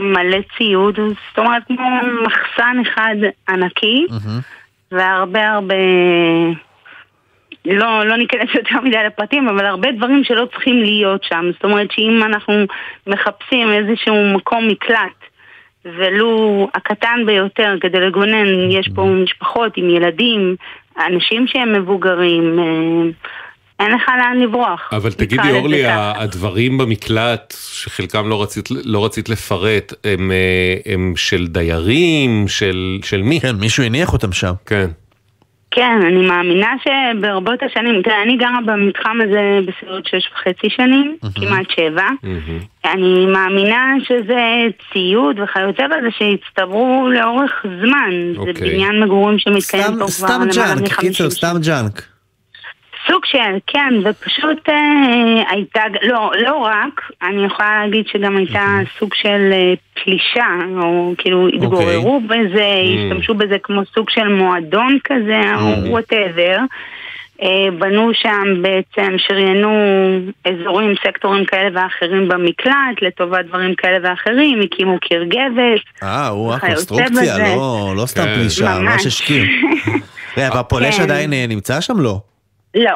[0.00, 3.16] מלא ציוד, זאת אומרת כמו מחסן אחד
[3.48, 4.06] ענקי,
[4.92, 5.74] והרבה הרבה...
[7.64, 11.50] לא, לא ניכנס יותר מדי לפרטים, אבל הרבה דברים שלא צריכים להיות שם.
[11.52, 12.54] זאת אומרת שאם אנחנו
[13.06, 15.22] מחפשים איזשהו מקום מקלט,
[15.84, 20.56] ולו הקטן ביותר כדי לגונן, יש פה משפחות עם ילדים,
[21.06, 23.10] אנשים שהם מבוגרים, אה,
[23.80, 24.90] אין לך לאן לברוח.
[24.92, 25.82] אבל תגידי אורלי.
[25.86, 33.22] הדברים במקלט, שחלקם לא רצית, לא רצית לפרט, הם, אה, הם של דיירים, של, של
[33.22, 33.40] מי?
[33.40, 34.52] כן, מישהו הניח אותם שם.
[34.66, 34.90] כן.
[35.74, 41.66] כן, אני מאמינה שברבות השנים, תראה, אני גרה במתחם הזה בסביבות שש וחצי שנים, כמעט
[41.76, 42.08] שבע.
[42.84, 44.40] אני מאמינה שזה
[44.92, 48.32] ציוד וכיוצא בזה שהצטברו לאורך זמן.
[48.34, 48.52] זה אוקיי.
[48.54, 52.11] בניין מגורים שמתקיים סתם, פה כבר סתם למעלה ג'אנק, מ-50 קיצר, סתם junk.
[53.06, 59.14] סוג של, כן, ופשוט אה, הייתה, לא, לא רק, אני יכולה להגיד שגם הייתה סוג
[59.14, 60.46] של אה, פלישה,
[60.82, 66.56] או כאילו התגוררו בזה, השתמשו בזה כמו סוג של מועדון כזה, או whatever.
[67.78, 69.70] בנו שם בעצם, שריינו
[70.44, 75.80] אזורים, סקטורים כאלה ואחרים במקלט, לטובת דברים כאלה ואחרים, הקימו קיר גבס.
[76.02, 77.38] אה, הוא הקונסטרוקציה.
[77.38, 78.34] לא לא סתם כן.
[78.34, 79.06] פלישה, ממש.
[79.06, 79.46] השקיעו.
[80.36, 81.02] רגע, והפולש כן.
[81.02, 82.00] עדיין אה, נמצא שם?
[82.00, 82.31] לא.
[82.74, 82.90] לא,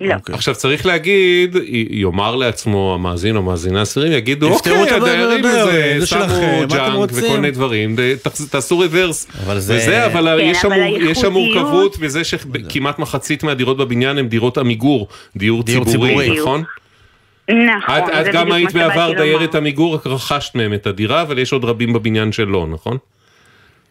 [0.00, 0.14] לא.
[0.32, 1.56] עכשיו צריך להגיד,
[1.90, 6.18] יאמר לעצמו המאזין או מאזינה האסירים, יגידו, אוקיי, הדיירים הזה, זה שמו
[6.68, 7.10] junk?
[7.12, 7.96] וכל מיני דברים,
[8.50, 9.26] תעשו רוורס.
[9.46, 10.48] אבל זה- וזה, אבל כן,
[11.10, 16.40] יש שם מורכבות בזה שכמעט מחצית מהדירות בבניין הן דירות עמיגור, דיור דיור ציבורי, ציבורי.
[16.40, 16.62] נכון?
[17.48, 17.94] נכון.
[18.20, 19.12] את גם היית בעבר.
[19.16, 22.96] דיירת עמיגור, רק רכשת מהם את הדירה, אבל יש עוד רבים בבניין שלא, נכון?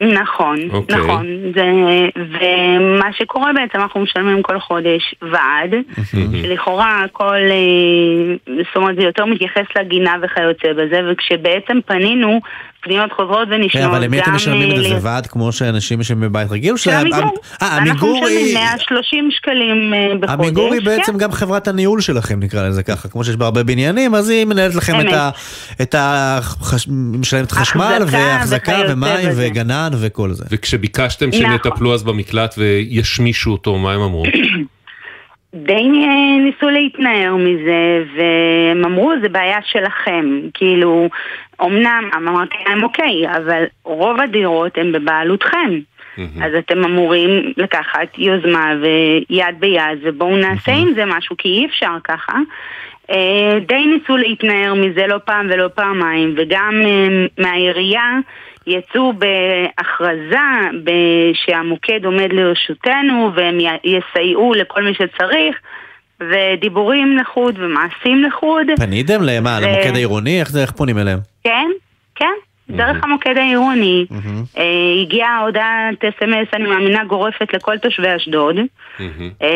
[0.02, 0.98] נכון, אוקיי.
[0.98, 1.26] נכון.
[1.56, 1.64] זה,
[2.16, 5.76] ומה שקורה בעצם, אנחנו משלמים כל חודש ועד,
[6.42, 12.40] שלכאורה הכל, אה, זאת אומרת, זה יותר מתייחס לגינה וכיוצא בזה, וכשבעצם פנינו,
[12.84, 14.90] פניות חוזרות ונשנות, כן, אבל למי אתם משלמים את אה, זה?
[14.90, 16.78] זה ועד כמו שאנשים משלמים בבית רגיל?
[16.78, 17.34] של עמיגור.
[17.62, 18.56] אה, אנחנו משלמים היא...
[18.56, 20.40] 130 שקלים אה, בחודש.
[20.40, 21.18] עמיגור היא בעצם כן.
[21.18, 25.00] גם חברת הניהול שלכם, נקרא לזה ככה, כמו שיש בהרבה בניינים, אז היא מנהלת לכם
[25.02, 25.14] את.
[25.14, 25.30] ה...
[25.82, 26.40] את ה...
[26.42, 29.30] חש- משלמת חשמל, החזקה והחזקה, ומים.
[29.36, 30.46] וגנן, וכל זה.
[30.52, 31.72] וכשביקשתם שהם נכון.
[31.72, 34.24] יטפלו אז במקלט וישמישו אותו, מה הם אמרו?
[35.64, 40.40] די אה, ניסו להתנער מזה, והם אמרו, זה בעיה שלכם.
[40.54, 41.10] כאילו,
[41.62, 45.80] אמנם, אמרתי להם, אוקיי, אבל רוב הדירות הן בבעלותכם.
[46.42, 51.98] אז אתם אמורים לקחת יוזמה ויד ביד, ובואו נעשה עם זה משהו, כי אי אפשר
[52.04, 52.34] ככה.
[53.12, 58.20] אה, די ניסו להתנער מזה לא פעם ולא פעמיים, וגם אה, מהעירייה
[58.68, 60.38] יצאו בהכרזה
[61.34, 65.58] שהמוקד עומד לרשותנו והם יסייעו לכל מי שצריך,
[66.20, 68.68] ודיבורים לחוד ומעשים לחוד.
[68.78, 69.60] פניתם למה?
[69.62, 70.40] ו- למוקד העירוני?
[70.40, 71.20] איך זה, איך פונים אליהם?
[71.44, 71.70] כן,
[72.16, 72.34] כן,
[72.70, 74.06] דרך המוקד העירוני.
[74.58, 74.64] אה,
[75.02, 78.56] הגיעה הודעת אס.אם.אס, אני מאמינה, גורפת לכל תושבי אשדוד.
[79.42, 79.48] אה,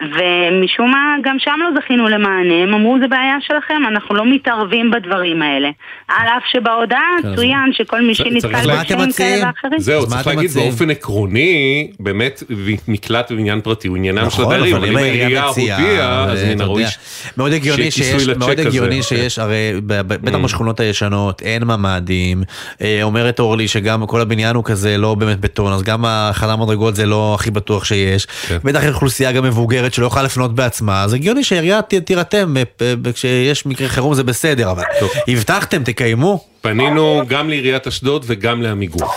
[0.00, 4.90] ומשום מה, גם שם לא זכינו למענה, הם אמרו זה בעיה שלכם, אנחנו לא מתערבים
[4.90, 5.70] בדברים האלה.
[6.08, 9.80] על אף שבהודעה כן, צוין שכל מי שנתקל בקשיים כאלה ואחרים.
[9.80, 10.50] זהו, צריך להגיד?
[10.50, 12.42] באופן עקרוני, באמת
[12.88, 16.60] מקלט ובניין פרטי הוא עניינם של נכון, הדיירים, אבל אבל אם העירייה הודיעה, אז מן
[16.60, 16.94] הראוי יודע,
[17.36, 18.68] מאוד הגיוני שיהיה שיש, כיסוי מאוד לצ'ק הזה.
[18.68, 20.38] הגיוני שיש, הרי בטח.
[20.38, 22.42] בשכונות הישנות אין ממ"ד, ממ"דים.
[23.02, 27.06] אומרת אורלי שגם כל הבניין הוא כזה לא באמת בטון, אז גם החדר מדרגות זה
[27.06, 28.26] לא הכי בטוח שיש.
[28.26, 28.58] כן.
[28.64, 32.54] בטח אוכלוסייה גם מבוגרת שלא יכולה לפנות בעצמה, אז הגיוני שהעירייה תירתם,
[33.14, 34.82] כשיש מקרה חירום זה בסדר, אבל
[35.28, 36.44] הבטחתם, תקיימו.
[36.68, 39.08] פנינו גם לעיריית אשדוד וגם לעמיגור.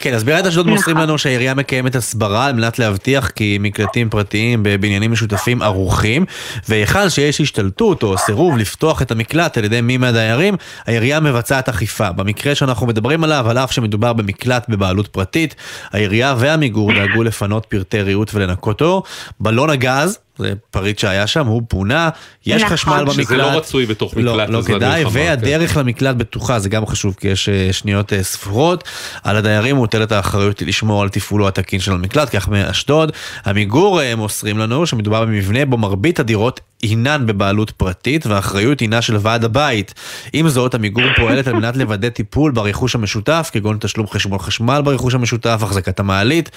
[0.00, 4.62] כן, אז בעיריית אשדוד מוסרים לנו שהעירייה מקיימת הסברה על מנת להבטיח כי מקלטים פרטיים
[4.62, 6.24] בבניינים משותפים ערוכים,
[6.68, 10.54] והיכן שיש השתלטות או סירוב לפתוח את המקלט על ידי מי מהדיירים,
[10.86, 12.12] העירייה מבצעת אכיפה.
[12.12, 15.54] במקרה שאנחנו מדברים עליו, על אף שמדובר במקלט בבעלות פרטית,
[15.92, 19.02] העירייה ועמיגור דאגו לפנות פרטי ריהוט ולנקות אור.
[19.40, 22.08] בלון הגז זה פריט שהיה שם, הוא פונה,
[22.46, 22.76] יש נכון.
[22.76, 23.26] חשמל במקלט.
[23.26, 24.48] שזה לא רצוי בתוך לא, מקלט.
[24.48, 25.80] לא, לא כדאי, והדרך כן.
[25.80, 28.84] למקלט בטוחה, זה גם חשוב כי יש אה, שניות אה, ספורות.
[29.24, 33.12] על הדיירים מוטלת האחריות לשמור על תפעולו התקין של המקלט, כך מאשדוד.
[33.46, 39.02] עמיגור הם אה, מוסרים לנו שמדובר במבנה בו מרבית הדירות הינן בבעלות פרטית והאחריות הינה
[39.02, 39.94] של ועד הבית.
[40.32, 45.14] עם זאת, עמיגור פועלת על מנת לוודא טיפול ברכוש המשותף, כגון תשלום חשבון חשמל ברכוש
[45.14, 46.50] המשותף, החזקת המעלית,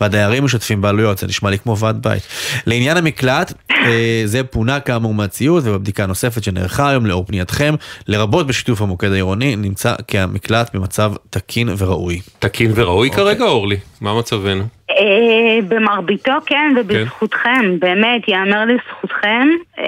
[0.00, 2.22] והדיירים משתפים בעלויות, זה נשמע לי כמו ועד בית.
[2.66, 3.23] לעניין המקלט,
[3.70, 7.74] אה, זה פונה כאמור מהציוד, ובבדיקה נוספת שנערכה היום לאור פנייתכם,
[8.08, 12.20] לרבות בשיתוף המוקד העירוני, נמצא כי המקלט במצב תקין וראוי.
[12.38, 13.24] תקין וראוי אוקיי.
[13.24, 13.76] כרגע, אורלי?
[14.00, 14.64] מה מצבנו?
[14.90, 19.84] אה, במרביתו כן, ובזכותכם, באמת, יאמר לזכותכם, אה,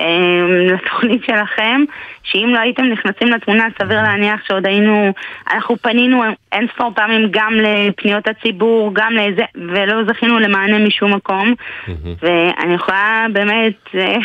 [0.71, 1.85] לתוכנית שלכם,
[2.23, 5.13] שאם לא הייתם נכנסים לתמונה, סביר להניח שעוד היינו,
[5.51, 11.55] אנחנו פנינו אין ספור פעמים גם לפניות הציבור, גם לזה, ולא זכינו למענה משום מקום,
[12.23, 14.17] ואני יכולה באמת אה,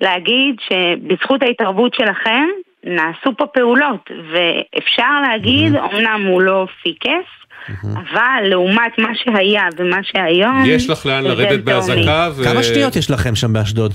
[0.00, 2.44] להגיד שבזכות ההתערבות שלכם,
[2.84, 7.38] נעשו פה פעולות, ואפשר להגיד, אמנם הוא לא פיקס,
[7.82, 10.62] אבל לעומת מה שהיה ומה שהיום...
[10.66, 12.44] יש לך לאן לרדת באזעקה ו...
[12.44, 13.94] כמה שניות יש לכם שם באשדוד?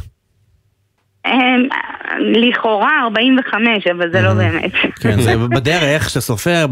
[2.20, 4.72] לכאורה 45, אבל זה לא באמת.
[5.00, 6.66] כן, זה בדרך, שאתה סופר,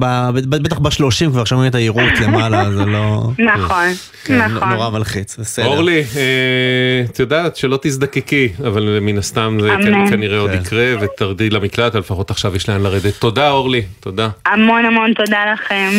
[0.49, 3.29] בטח בשלושים כבר שומעים את העירות למעלה, זה לא...
[3.39, 3.85] נכון,
[4.23, 4.69] כן, נכון.
[4.69, 5.65] נורא מלחיץ, בסדר.
[5.65, 9.69] אורלי, אה, את יודעת שלא תזדקקי, אבל מן הסתם זה
[10.09, 10.57] כנראה עוד כן.
[10.57, 13.13] יקרה, ותרדי למקלט, לפחות עכשיו יש לאן לרדת.
[13.19, 14.29] תודה אורלי, תודה.
[14.45, 15.89] המון המון תודה לכם.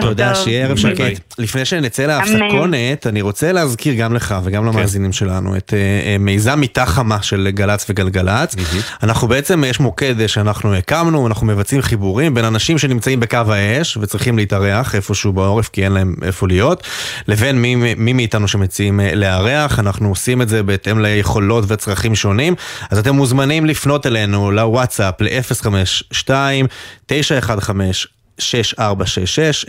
[0.00, 1.38] תודה, שיהיה ערב שקט.
[1.38, 6.60] לפני שנצא להפסקונת, אני רוצה להזכיר גם לך וגם למאזינים שלנו את אה, אה, מיזם
[6.60, 8.56] מיטה חמה של גל"צ וגלגלצ.
[9.02, 14.38] אנחנו בעצם, יש מוקד שאנחנו הקמנו, אנחנו מבצעים חיבורים בין אנשים שנמצאים בקו האש וצריכים
[14.38, 16.82] להתארח איפשהו בעורף כי אין להם איפה להיות,
[17.28, 22.54] לבין מי, מי מאיתנו שמציעים אה, לארח, אנחנו עושים את זה בהתאם ליכולות וצרכים שונים,
[22.90, 26.30] אז אתם מוזמנים לפנות אלינו לוואטסאפ ל-052
[27.06, 29.64] 915 6466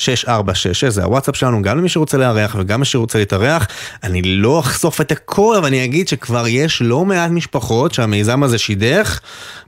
[0.00, 3.66] 052-915-6466 זה הוואטסאפ שלנו גם למי שרוצה לארח וגם מי שרוצה להתארח.
[4.02, 8.58] אני לא אחשוף את הכל אבל אני אגיד שכבר יש לא מעט משפחות שהמיזם הזה
[8.58, 9.20] שידך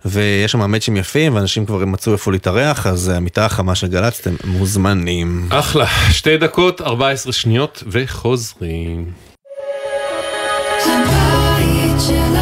[0.04, 4.34] ויש שם מאצ'ים יפים ואנשים כבר מצאו איפה להתארח אז המיטה החמה של גל"צ אתם
[4.44, 5.46] מוזמנים.
[5.50, 9.12] אחלה, שתי דקות 14 שניות וחוזרים.
[10.86, 12.36] הבית של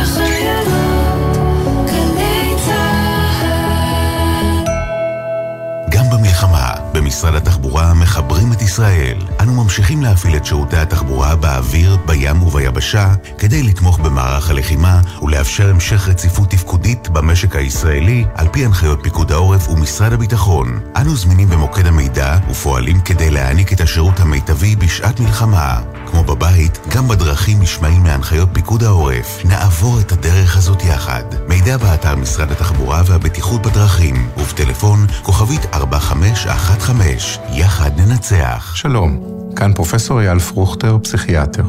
[7.11, 9.19] במשרד התחבורה מחברים את ישראל.
[9.41, 16.09] אנו ממשיכים להפעיל את שירותי התחבורה באוויר, בים וביבשה כדי לתמוך במערך הלחימה ולאפשר המשך
[16.09, 20.81] רציפות תפקודית במשק הישראלי על פי הנחיות פיקוד העורף ומשרד הביטחון.
[20.97, 25.81] אנו זמינים במוקד המידע ופועלים כדי להעניק את השירות המיטבי בשעת מלחמה.
[26.11, 29.45] כמו בבית, גם בדרכים נשמעים מהנחיות פיקוד העורף.
[29.45, 31.23] נעבור את הדרך הזאת יחד.
[31.49, 37.45] מידע באתר משרד התחבורה והבטיחות בדרכים ובטלפון כוכבית 4515.
[37.53, 38.73] יחד ננצח.
[38.77, 39.21] שלום,
[39.57, 41.65] כאן פרופסור אייל פרוכטר, פסיכיאטר.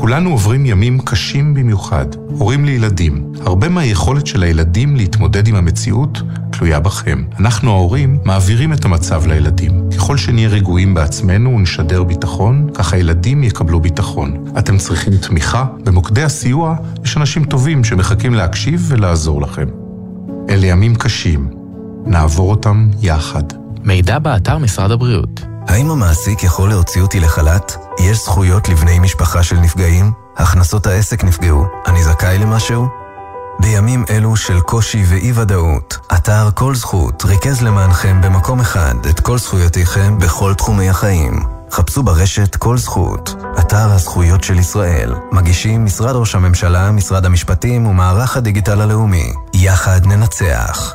[0.00, 3.32] כולנו עוברים ימים קשים במיוחד, הורים לילדים.
[3.40, 7.24] הרבה מהיכולת של הילדים להתמודד עם המציאות תלויה בכם.
[7.40, 9.90] אנחנו ההורים מעבירים את המצב לילדים.
[9.96, 14.44] ככל שנהיה רגועים בעצמנו ונשדר ביטחון, כך הילדים יקבלו ביטחון.
[14.58, 15.66] אתם צריכים תמיכה?
[15.84, 19.66] במוקדי הסיוע יש אנשים טובים שמחכים להקשיב ולעזור לכם.
[20.50, 21.50] אלה ימים קשים.
[22.06, 23.44] נעבור אותם יחד.
[23.84, 25.40] מידע באתר משרד הבריאות.
[25.68, 27.76] האם המעסיק יכול להוציא אותי לחל"ת?
[28.00, 30.12] יש זכויות לבני משפחה של נפגעים?
[30.36, 31.64] הכנסות העסק נפגעו.
[31.86, 32.88] אני זכאי למשהו?
[33.60, 40.18] בימים אלו של קושי ואי-ודאות, אתר כל זכות ריכז למענכם במקום אחד את כל זכויותיכם
[40.18, 41.42] בכל תחומי החיים.
[41.70, 45.14] חפשו ברשת כל זכות, אתר הזכויות של ישראל.
[45.32, 49.32] מגישים משרד ראש הממשלה, משרד המשפטים ומערך הדיגיטל הלאומי.
[49.54, 50.94] יחד ננצח.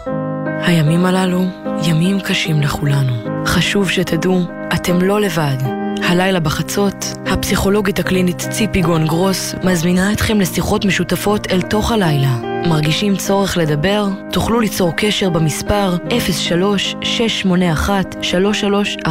[0.66, 1.44] הימים הללו
[1.84, 3.33] ימים קשים לכולנו.
[3.46, 5.58] חשוב שתדעו, אתם לא לבד.
[6.04, 12.38] הלילה בחצות, הפסיכולוגית הקלינית ציפי גון גרוס מזמינה אתכם לשיחות משותפות אל תוך הלילה.
[12.68, 14.08] מרגישים צורך לדבר?
[14.32, 15.96] תוכלו ליצור קשר במספר
[19.06, 19.08] 03-681-3344.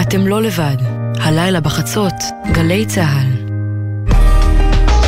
[0.00, 0.76] אתם לא לבד.
[1.20, 2.14] הלילה בחצות,
[2.52, 3.26] גלי צה"ל.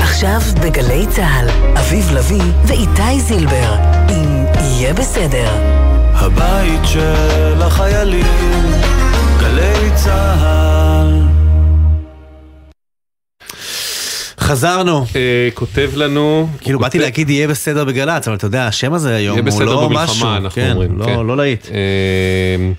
[0.01, 3.77] עכשיו בגלי צה"ל, אביב לביא ואיתי זילבר,
[4.11, 5.49] אם יהיה בסדר.
[6.25, 8.25] הבית של החיילים,
[9.41, 11.23] גלי צה"ל.
[14.41, 15.05] חזרנו.
[15.17, 16.49] אה, כותב לנו...
[16.61, 19.61] כאילו באתי להגיד יהיה בסדר בגל"צ, אבל אתה יודע, השם הזה היום הוא לא משהו.
[19.61, 20.99] יהיה בסדר במלחמה, אנחנו אומרים.
[21.05, 21.67] כן, לא להיט.
[21.71, 22.73] אה,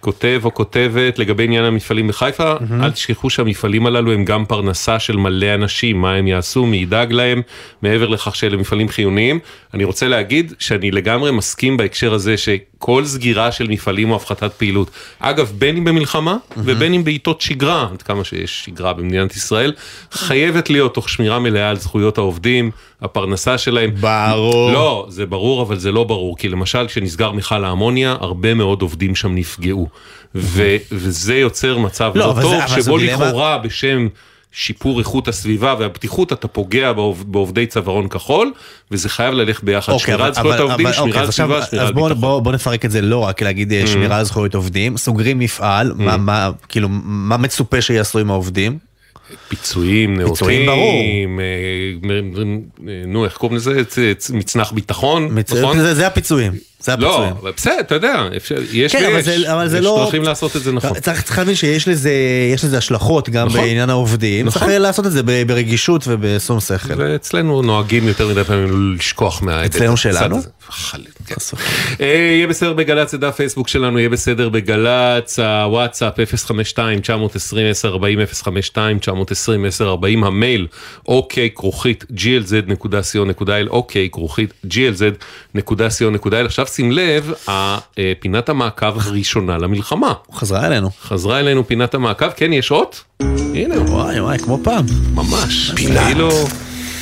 [0.00, 2.84] כותב או כותבת לגבי עניין המפעלים בחיפה, mm-hmm.
[2.84, 7.12] אל תשכחו שהמפעלים הללו הם גם פרנסה של מלא אנשים, מה הם יעשו, מי ידאג
[7.12, 7.42] להם,
[7.82, 9.38] מעבר לכך שאלה מפעלים חיוניים.
[9.74, 12.36] אני רוצה להגיד שאני לגמרי מסכים בהקשר הזה
[12.78, 16.60] שכל סגירה של מפעלים או הפחתת פעילות, אגב, בין אם במלחמה mm-hmm.
[16.64, 19.72] ובין אם בעיתות שגרה, עד כמה שיש שגרה במדינת ישראל,
[20.12, 22.70] חייבת להיות תוך שמירה מלאה על זכויות העובדים,
[23.02, 23.90] הפרנסה שלהם.
[24.00, 24.72] ברור.
[24.72, 29.14] לא, זה ברור, אבל זה לא ברור, כי למשל כשנסגר מכל האמוניה, הרבה מאוד עובדים
[29.14, 29.88] שם נפגעו.
[30.34, 34.08] ו- וזה יוצר מצב לא, לא טוב, זה, שבו לכאורה בשם
[34.52, 38.52] שיפור איכות הסביבה והבטיחות אתה פוגע בעובד, בעובדי צווארון כחול,
[38.90, 41.80] וזה חייב ללכת ביחד, אוקיי, שמירה על זכויות העובדים, אוקיי, על סביבה, שמירה על ביטחון.
[41.80, 43.86] אז בואו בוא, בוא נפרק את זה לא רק להגיד mm-hmm.
[43.86, 46.02] שמירה על זכויות עובדים, סוגרים מפעל, mm-hmm.
[46.02, 48.78] מה, מה, כאילו, מה מצופה שיעשו עם העובדים?
[49.48, 51.02] פיצויים נאותים, פיצויים ברור.
[53.06, 53.82] נו איך קוראים לזה?
[54.32, 55.52] מצנח ביטחון, מצ...
[55.52, 55.78] נכון?
[55.78, 56.52] זה, זה הפיצויים.
[56.88, 57.34] זה הפיצויים.
[57.42, 60.02] לא, בסדר, אתה יודע, אפשר, יש כן, ויש, אבל זה, אבל זה יש לא...
[60.04, 61.00] דרכים לעשות את זה נכון.
[61.00, 62.12] צריך, צריך להבין שיש לזה,
[62.54, 63.60] יש לזה השלכות גם נכון.
[63.60, 64.62] בעניין העובדים, נכון.
[64.62, 66.94] צריך לעשות את זה ברגישות ובשום שכל.
[66.96, 69.74] ואצלנו נוהגים יותר מדי פעמים לשכוח מההיבט.
[69.74, 70.40] אצלנו שלנו?
[71.26, 71.34] כן.
[72.00, 76.78] אה, יהיה בסדר בגל"צ, זה דף פייסבוק שלנו, יהיה בסדר בגל"צ, הוואטסאפ 052-920-1040,
[78.74, 80.66] 052-920-1040, המייל
[81.08, 87.32] אוקיי כרוכית glz.co.il, אוקיי כרוכית glz.co.il, עכשיו שים לב,
[88.20, 90.12] פינת המעקב הראשונה למלחמה.
[90.32, 90.90] חזרה אלינו.
[91.02, 93.04] חזרה אלינו פינת המעקב, כן יש אות?
[93.54, 93.80] הנה.
[93.80, 94.86] וואי וואי, כמו פעם.
[95.14, 95.72] ממש.
[95.76, 96.30] פינת כאילו...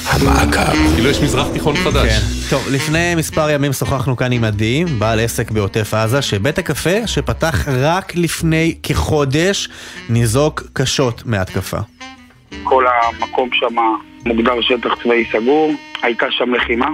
[0.06, 0.94] המעקב.
[0.94, 2.12] כאילו יש מזרח תיכון חדש.
[2.12, 2.20] כן.
[2.50, 7.68] טוב, לפני מספר ימים שוחחנו כאן עם עדי, בעל עסק בעוטף עזה, שבית הקפה שפתח
[7.68, 9.68] רק לפני כחודש
[10.08, 11.78] ניזוק קשות מהתקפה.
[12.64, 13.76] כל המקום שם
[14.26, 16.88] מוגדר שטח צבאי סגור, הייתה שם לחימה.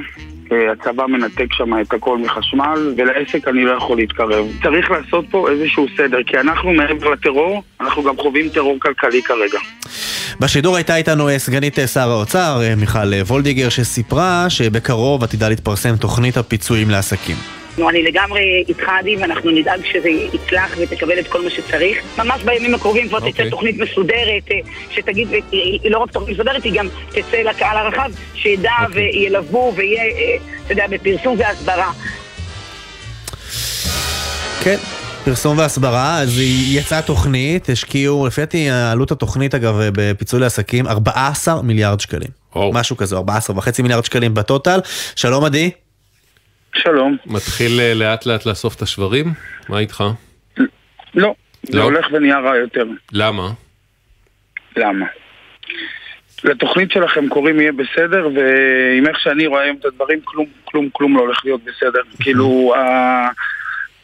[0.73, 4.47] הצבא מנתק שם את הכל מחשמל, ולעסק אני לא יכול להתקרב.
[4.63, 9.59] צריך לעשות פה איזשהו סדר, כי אנחנו מעבר לטרור, אנחנו גם חווים טרור כלכלי כרגע.
[10.41, 17.62] בשידור הייתה איתנו סגנית שר האוצר, מיכל וולדיגר, שסיפרה שבקרוב עתידה להתפרסם תוכנית הפיצויים לעסקים.
[17.79, 21.99] אני לגמרי איתך עדי ואנחנו נדאג שזה יצלח ותקבל את כל מה שצריך.
[22.19, 24.49] ממש בימים הקרובים כבר תצא תוכנית מסודרת,
[24.91, 30.03] שתגיד, היא לא רק תוכנית מסודרת, היא גם תצא לקהל הרחב, שידע וילוו ויהיה,
[30.65, 31.93] אתה יודע, בפרסום והסברה.
[34.63, 34.77] כן.
[35.25, 42.01] פרסום והסברה, אז יצאה תוכנית, השקיעו, לפי דעתי עלות התוכנית אגב בפיצוי לעסקים, 14 מיליארד
[42.01, 42.29] שקלים.
[42.55, 42.59] Oh.
[42.73, 44.81] משהו כזה, 14 וחצי מיליארד שקלים בטוטל.
[45.17, 45.71] שלום עדי.
[46.75, 47.17] שלום.
[47.27, 49.27] מתחיל לאט לאט לאסוף את השברים?
[49.69, 50.05] מה איתך?
[51.15, 51.83] לא, זה לא?
[51.83, 52.85] הולך ונהיה רע יותר.
[53.13, 53.49] למה?
[54.77, 55.07] למה?
[56.45, 61.17] לתוכנית שלכם קוראים יהיה בסדר, ועם איך שאני רואה היום את הדברים, כלום, כלום, כלום
[61.17, 62.01] לא הולך להיות בסדר.
[62.21, 62.75] כאילו,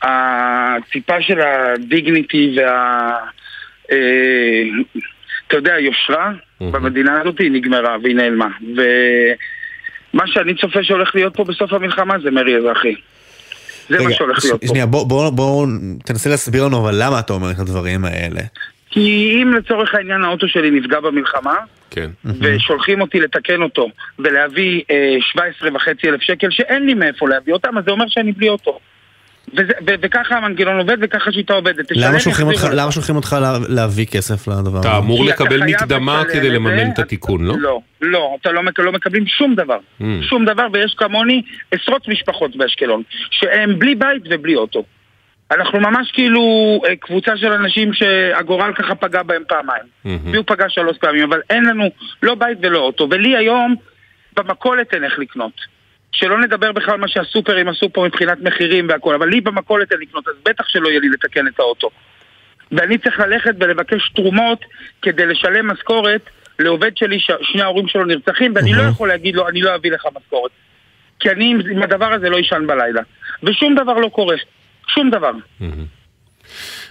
[0.03, 3.17] הציפה של הדיגניטי וה...
[3.93, 4.63] אה,
[5.47, 8.49] אתה יודע, היושרה במדינה הזאת היא נגמרה והיא נעלמה.
[8.77, 8.83] ו...
[10.19, 12.95] מה שאני צופה שהולך להיות פה בסוף המלחמה זה מרי אזרחי.
[13.89, 14.67] זה רגע, מה שהולך להיות פה.
[14.67, 15.67] שנייה, בוא, בוא, בוא
[16.05, 18.41] תנסה להסביר לנו אבל למה אתה אומר את הדברים האלה.
[18.91, 21.55] כי אם לצורך העניין האוטו שלי נפגע במלחמה,
[21.91, 22.11] כן.
[22.41, 23.89] ושולחים אותי לתקן אותו
[24.19, 28.33] ולהביא אה, 17 וחצי אלף שקל שאין לי מאיפה להביא אותם, אז זה אומר שאני
[28.33, 28.79] בלי אוטו.
[29.53, 31.87] וזה, ו- וככה המנגנון עובד וככה השיטה עובדת.
[31.91, 32.83] למה שולחים אותך, יחזירו לך.
[32.83, 34.89] למה שולחים אותך לה- להביא כסף לדבר הזה?
[34.89, 37.55] אתה אמור לקבל מקדמה כדי לממן את התיקון, לא?
[37.59, 39.79] לא, לא, אתה לא, לא מקבלים שום דבר.
[40.01, 40.05] Mm.
[40.23, 41.43] שום דבר, ויש כמוני
[41.73, 44.85] עשרות משפחות באשקלון, שהם בלי בית ובלי אוטו.
[45.51, 46.43] אנחנו ממש כאילו
[46.89, 49.83] אה, קבוצה של אנשים שהגורל ככה פגע בהם פעמיים.
[50.05, 50.33] מהמם.
[50.33, 51.85] בי הוא פגע שלוש פעמים, אבל אין לנו
[52.23, 53.09] לא בית ולא אוטו.
[53.11, 53.75] ולי היום
[54.37, 55.78] במכולת אין איך לקנות.
[56.13, 60.29] שלא נדבר בכלל מה שהסופרים עשו פה מבחינת מחירים והכל, אבל לי במכולת אין לקנות,
[60.29, 61.91] אז בטח שלא יהיה לי לתקן את האוטו.
[62.73, 64.61] ואני צריך ללכת ולבקש תרומות
[65.03, 66.21] כדי לשלם משכורת
[66.59, 70.07] לעובד שלי ששני ההורים שלו נרצחים, ואני לא יכול להגיד לו, אני לא אביא לך
[70.19, 70.51] משכורת.
[71.21, 73.03] כי אני עם- הדבר הזה לא אישן בלילה.
[73.43, 74.37] ושום דבר לא קורה.
[74.89, 75.31] שום דבר.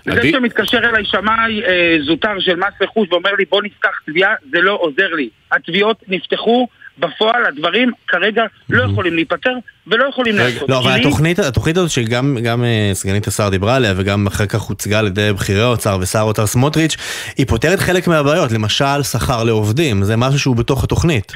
[0.05, 4.61] זה שמתקשר אליי שמאי אה, זוטר של מס רכוש ואומר לי בוא נפתח תביעה, זה
[4.61, 5.29] לא עוזר לי.
[5.51, 6.67] התביעות נפתחו,
[6.99, 9.53] בפועל הדברים כרגע לא יכולים להיפתר
[9.87, 10.69] ולא יכולים לעשות.
[10.69, 14.61] לא, אבל התוכנית, התוכנית הזאת שגם גם אה, סגנית השר דיברה עליה וגם אחר כך
[14.61, 16.97] הוצגה על ידי בכירי האוצר ושר האוצר סמוטריץ',
[17.37, 21.33] היא פותרת חלק מהבעיות, למשל שכר לעובדים, זה משהו שהוא בתוך התוכנית.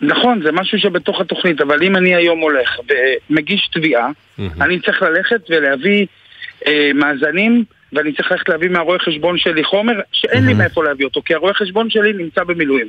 [0.00, 2.68] נכון, זה משהו שבתוך התוכנית, אבל אם אני היום הולך
[3.30, 4.08] ומגיש תביעה,
[4.60, 6.06] אני צריך ללכת ולהביא
[6.66, 11.22] אה, מאזנים, ואני צריך ללכת להביא מהרואה חשבון שלי חומר שאין לי מאיפה להביא אותו,
[11.24, 12.88] כי הרואה חשבון שלי נמצא במילואים.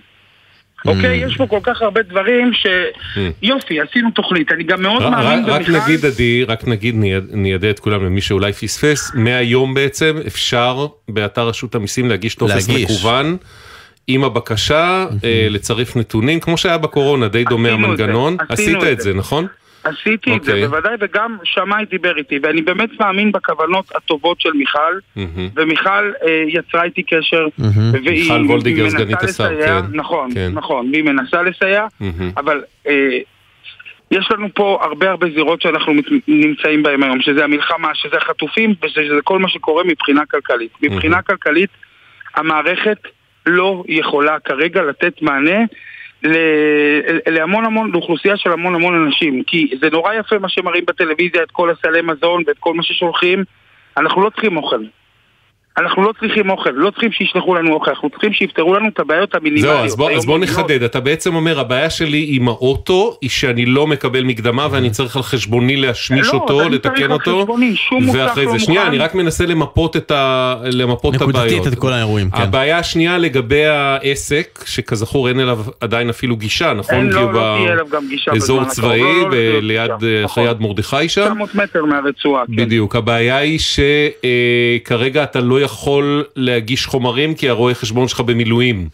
[0.86, 1.17] אוקיי?
[1.25, 4.51] יש פה כל כך הרבה דברים שיופי, עשינו תוכנית.
[4.51, 5.75] אני גם מאוד מאמין במיכל...
[5.75, 6.95] רק נגיד, עדי, רק נגיד,
[7.31, 13.38] ניידע את כולם למי שאולי פספס, מהיום בעצם אפשר באתר רשות המיסים להגיש טופס מקוון.
[14.07, 15.05] עם הבקשה
[15.49, 18.38] לצרף נתונים, כמו שהיה בקורונה, די דומה המנגנון.
[18.49, 19.47] עשית את זה, נכון?
[19.86, 20.36] עשיתי okay.
[20.36, 20.67] את זה, אוקיי.
[20.67, 24.79] בוודאי, וגם שמאי דיבר איתי, ואני באמת מאמין בכוונות הטובות של מיכל,
[25.17, 25.19] mm-hmm.
[25.55, 27.63] ומיכל אה, יצרה איתי קשר, mm-hmm.
[28.05, 29.81] והיא מיכל וולדיגר, סגנית השר, כן.
[29.93, 30.49] נכון, כן.
[30.53, 32.23] נכון, והיא מנסה לסייע, mm-hmm.
[32.38, 33.19] אבל אה,
[34.11, 35.93] יש לנו פה הרבה הרבה זירות שאנחנו
[36.27, 40.71] נמצאים בהן היום, שזה המלחמה, שזה החטופים, ושזה כל מה שקורה מבחינה כלכלית.
[40.81, 41.21] מבחינה mm-hmm.
[41.21, 41.69] כלכלית,
[42.36, 42.97] המערכת
[43.45, 45.59] לא יכולה כרגע לתת מענה
[47.28, 49.43] להמון המון, לאוכלוסייה של המון המון אנשים.
[49.43, 53.43] כי זה נורא יפה מה שמראים בטלוויזיה, את כל הסלי מזון ואת כל מה ששולחים.
[53.97, 54.84] אנחנו לא צריכים אוכל.
[55.78, 59.36] אנחנו לא צריכים אוכל, לא צריכים שישלחו לנו אוכל, אנחנו צריכים שיפתרו לנו את הבעיות
[59.36, 59.76] המינימליות.
[59.76, 63.65] זהו, אז בוא, אז בוא נחדד, אתה בעצם אומר, הבעיה שלי עם האוטו היא שאני
[63.65, 67.76] לא מקבל מקדמה ואני צריך על חשבוני להשמיש לא, אותו, לתקן אותו, חשבוני,
[68.13, 70.55] ואחרי לא זה, שנייה, אני רק מנסה למפות את, ה...
[70.63, 71.51] למפות את הבעיות.
[71.51, 72.41] נקודתית את כל האירועים, כן.
[72.41, 76.95] הבעיה השנייה לגבי העסק, שכזכור אין אליו עדיין אפילו גישה, נכון?
[76.95, 79.91] אין, לא, לא תהיה אליו גם גישה אזור צבאי, לא, לא, ליד,
[80.26, 81.21] אחרי יד מרדכי שם.
[81.21, 82.55] 900 מטר מהרצועה, כן.
[82.55, 88.89] בדיוק, הבעיה היא שכרגע אתה לא יכול להגיש חומרים כי הרואה חשבון שלך במילואים.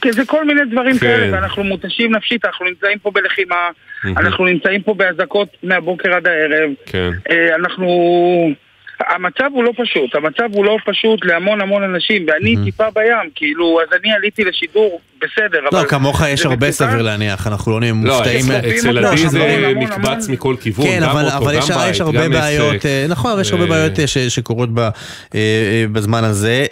[0.00, 0.98] כי זה כל מיני דברים כן.
[0.98, 3.68] כאלה, ואנחנו מותשים נפשית, אנחנו נמצאים פה בלחימה,
[4.04, 6.70] אנחנו נמצאים פה באזעקות מהבוקר עד הערב.
[6.86, 7.10] כן.
[7.30, 7.86] אה, אנחנו...
[9.00, 12.56] המצב הוא לא פשוט, המצב הוא לא פשוט להמון המון אנשים, ואני.
[12.64, 17.72] טיפה בים, כאילו, אז אני עליתי לשידור בסדר, לא, כמוך יש הרבה סביר להניח, אנחנו
[17.72, 18.50] לא נהיה מופתעים.
[18.50, 22.86] לא, אצל עדי זה מקבץ מכל כיוון, כן, גם אוטו, גם בית, יש הרבה בעיות,
[22.86, 24.68] אה, נכון, יש הרבה בעיות אה, שקורות
[25.34, 25.40] אה,
[25.92, 26.66] בזמן הזה.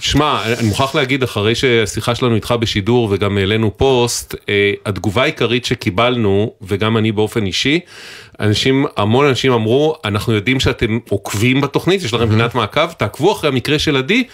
[0.00, 4.34] שמע, אני מוכרח להגיד, אחרי שהשיחה שלנו איתך בשידור וגם העלינו פוסט,
[4.86, 7.80] התגובה העיקרית שקיבלנו, וגם אני באופן אישי,
[8.40, 13.48] אנשים, המון אנשים אמרו, אנחנו יודעים שאתם עוקבים בתוכנית, יש לכם פינת מעקב, תעקבו אחרי
[13.48, 14.24] המקרה של עדי,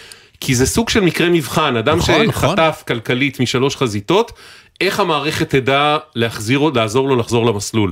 [0.41, 2.83] כי זה סוג של מקרה מבחן, אדם נכון, שחטף נכון.
[2.87, 4.31] כלכלית משלוש חזיתות,
[4.81, 7.91] איך המערכת תדע להחזיר, לעזור לו לחזור למסלול.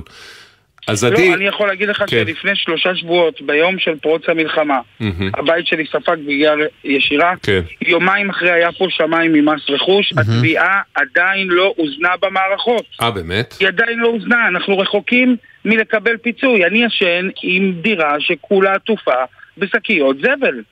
[0.88, 1.34] אז לא, עדי...
[1.34, 2.06] אני יכול להגיד לך כן.
[2.06, 5.04] שלפני שלושה שבועות, ביום של פרוץ המלחמה, mm-hmm.
[5.34, 7.60] הבית שלי ספג פגיעה ישירה, כן.
[7.80, 10.20] יומיים אחרי היה פה שמיים ממס רכוש, mm-hmm.
[10.20, 12.84] התביעה עדיין לא הוזנה במערכות.
[13.02, 13.54] אה, באמת?
[13.60, 16.64] היא עדיין לא הוזנה, אנחנו רחוקים מלקבל פיצוי.
[16.64, 19.24] אני ישן עם דירה שכולה עטופה
[19.58, 20.62] בשקיות זבל.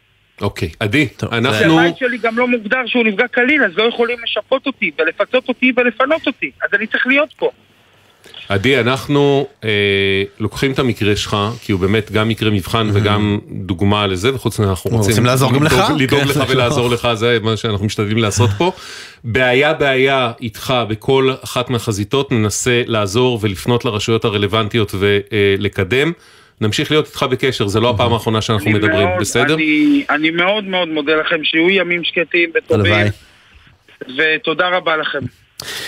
[0.41, 1.81] אוקיי, עדי, אנחנו...
[1.81, 5.73] הבית שלי גם לא מוגדר שהוא נפגע קליל, אז לא יכולים לשפות אותי ולפצות אותי
[5.77, 7.51] ולפנות אותי, אז אני צריך להיות פה.
[8.49, 14.07] עדי, אנחנו אה, לוקחים את המקרה שלך, כי הוא באמת גם מקרה מבחן וגם דוגמה
[14.07, 17.39] לזה, וחוץ מזה אנחנו רוצים, רוצים לעזור גם לך, לדאוג כן, לך ולעזור לך, זה
[17.43, 18.73] מה שאנחנו משתדלים לעשות פה.
[19.25, 26.13] בעיה בעיה איתך בכל אחת מהחזיתות, ננסה לעזור ולפנות לרשויות הרלוונטיות ולקדם.
[26.61, 29.55] נמשיך להיות איתך בקשר, זה לא הפעם האחרונה שאנחנו מדברים, מאוד, בסדר?
[29.55, 33.07] אני, אני מאוד מאוד מודה לכם, שיהיו ימים שקטים וטובים,
[34.01, 35.21] ותודה רבה לכם.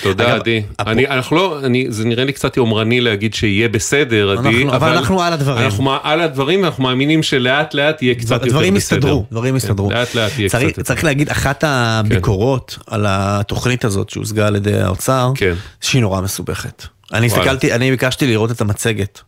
[0.03, 0.63] תודה עדי.
[0.81, 4.89] אני, אנחנו לא, אני, זה נראה לי קצת יומרני להגיד שיהיה בסדר עדי, אבל, אבל
[4.89, 5.65] אנחנו על הדברים.
[5.65, 8.51] אנחנו על הדברים ואנחנו מאמינים שלאט לאט יהיה קצת יותר בסדר.
[8.51, 9.91] דברים יסתדרו, דברים יסתדרו.
[9.91, 12.95] לאט לאט יהיה צריך, קצת צריך להגיד, אחת הביקורות כן.
[12.95, 15.55] על התוכנית הזאת שהושגה על ידי האוצר, כן.
[15.81, 16.98] שהיא נורא מסובכת.
[17.13, 19.21] אני הסתכלתי, אני ביקשתי לראות את המצגת,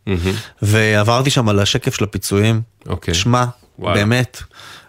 [0.62, 2.60] ועברתי שם על השקף של הפיצויים.
[2.86, 3.14] אוקיי.
[3.14, 3.44] שמע,
[3.78, 4.42] באמת.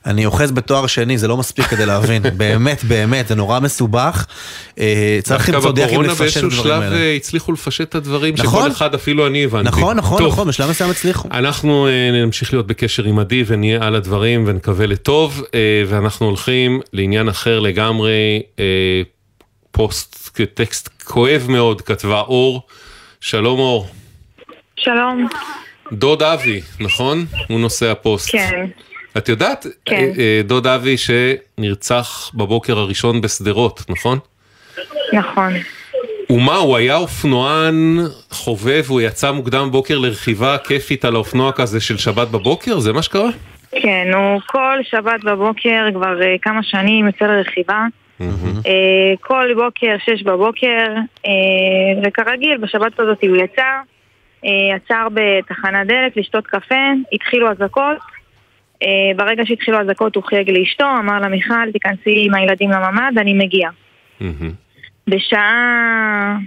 [0.05, 4.25] אני אוחז בתואר שני, זה לא מספיק כדי להבין, באמת, באמת, זה נורא מסובך.
[4.79, 6.83] אה, צריך למצוא דרך אם לפשט את הדברים האלה.
[6.83, 9.67] בקורונה באיזשהו שלב אה, הצליחו לפשט את הדברים, נכון, שכל אחד אפילו אני הבנתי.
[9.67, 11.29] נכון, נכון, נכון, בשלב מסוים הצליחו.
[11.31, 15.43] אנחנו אה, נמשיך להיות בקשר עם עדי ונהיה על הדברים ונקווה לטוב,
[15.87, 18.39] ואנחנו הולכים לעניין אחר לגמרי,
[19.71, 22.61] פוסט, טקסט כואב מאוד, כתבה אור.
[23.21, 23.87] שלום אור.
[24.75, 25.27] שלום.
[25.91, 27.25] דוד אבי, נכון?
[27.47, 28.31] הוא נושא הפוסט.
[28.31, 28.65] כן.
[29.17, 29.95] את יודעת, כן.
[29.95, 34.19] אה, אה, דוד אבי שנרצח בבוקר הראשון בשדרות, נכון?
[35.13, 35.53] נכון.
[36.29, 37.97] ומה, הוא היה אופנוען
[38.29, 42.79] חובב, הוא יצא מוקדם בוקר לרכיבה כיפית על האופנוע כזה של שבת בבוקר?
[42.79, 43.29] זה מה שקרה?
[43.71, 47.85] כן, הוא כל שבת בבוקר כבר כמה שנים יוצא לרכיבה.
[49.21, 50.87] כל בוקר, שש בבוקר,
[52.03, 53.79] וכרגיל, בשבת הזאת הוא יצא,
[54.75, 56.75] עצר בתחנת דלק לשתות קפה,
[57.13, 57.97] התחילו אזעקות.
[59.15, 63.69] ברגע שהתחילו אזעקות הוא חייג לאשתו, אמר לה מיכל, תיכנסי עם הילדים לממ"ד, אני מגיע.
[65.07, 66.37] בשעה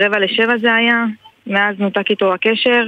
[0.00, 1.04] רבע לשבע זה היה,
[1.46, 2.84] מאז נותק איתו הקשר.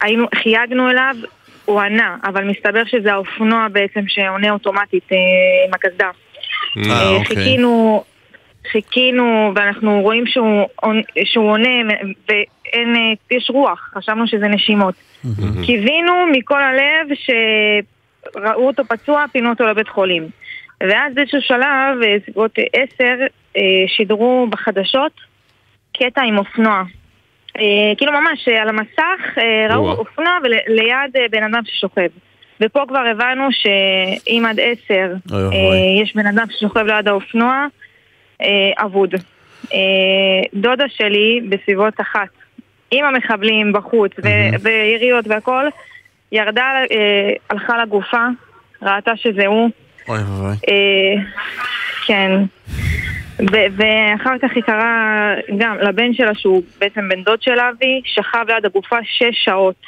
[0.00, 1.16] היינו, חייגנו אליו,
[1.64, 5.08] הוא ענה, אבל מסתבר שזה האופנוע בעצם שעונה אוטומטית
[5.66, 6.10] עם הקסדה.
[6.76, 7.24] אוקיי.
[7.24, 8.04] חיכינו,
[8.72, 10.66] חיכינו, ואנחנו רואים שהוא,
[11.24, 11.94] שהוא עונה,
[12.28, 14.94] ואין, יש רוח, חשבנו שזה נשימות.
[15.66, 20.28] קיווינו מכל הלב שראו אותו פצוע, פינו אותו לבית חולים.
[20.80, 23.14] ואז באיזשהו שלב, סביבות עשר,
[23.86, 25.12] שידרו בחדשות
[25.96, 26.82] קטע עם אופנוע.
[27.98, 29.38] כאילו ממש על המסך
[29.70, 32.08] ראו אופנוע וליד בן אדם ששוכב.
[32.60, 35.12] ופה כבר הבנו שאם עד עשר
[36.02, 37.66] יש בן אדם ששוכב ליד האופנוע,
[38.76, 39.14] אבוד.
[40.54, 42.28] דודה שלי בסביבות אחת,
[42.90, 44.12] עם המחבלים בחוץ
[44.62, 45.64] ויריות והכל,
[46.32, 46.72] ירדה,
[47.50, 48.26] הלכה לגופה,
[48.82, 49.70] ראתה שזה הוא.
[50.08, 50.54] אוי ואבוי.
[52.06, 52.30] כן.
[53.76, 58.66] ואחר כך היא קראה גם לבן שלה, שהוא בעצם בן דוד של אבי, שכב ליד
[58.66, 59.80] הגופה שש שעות.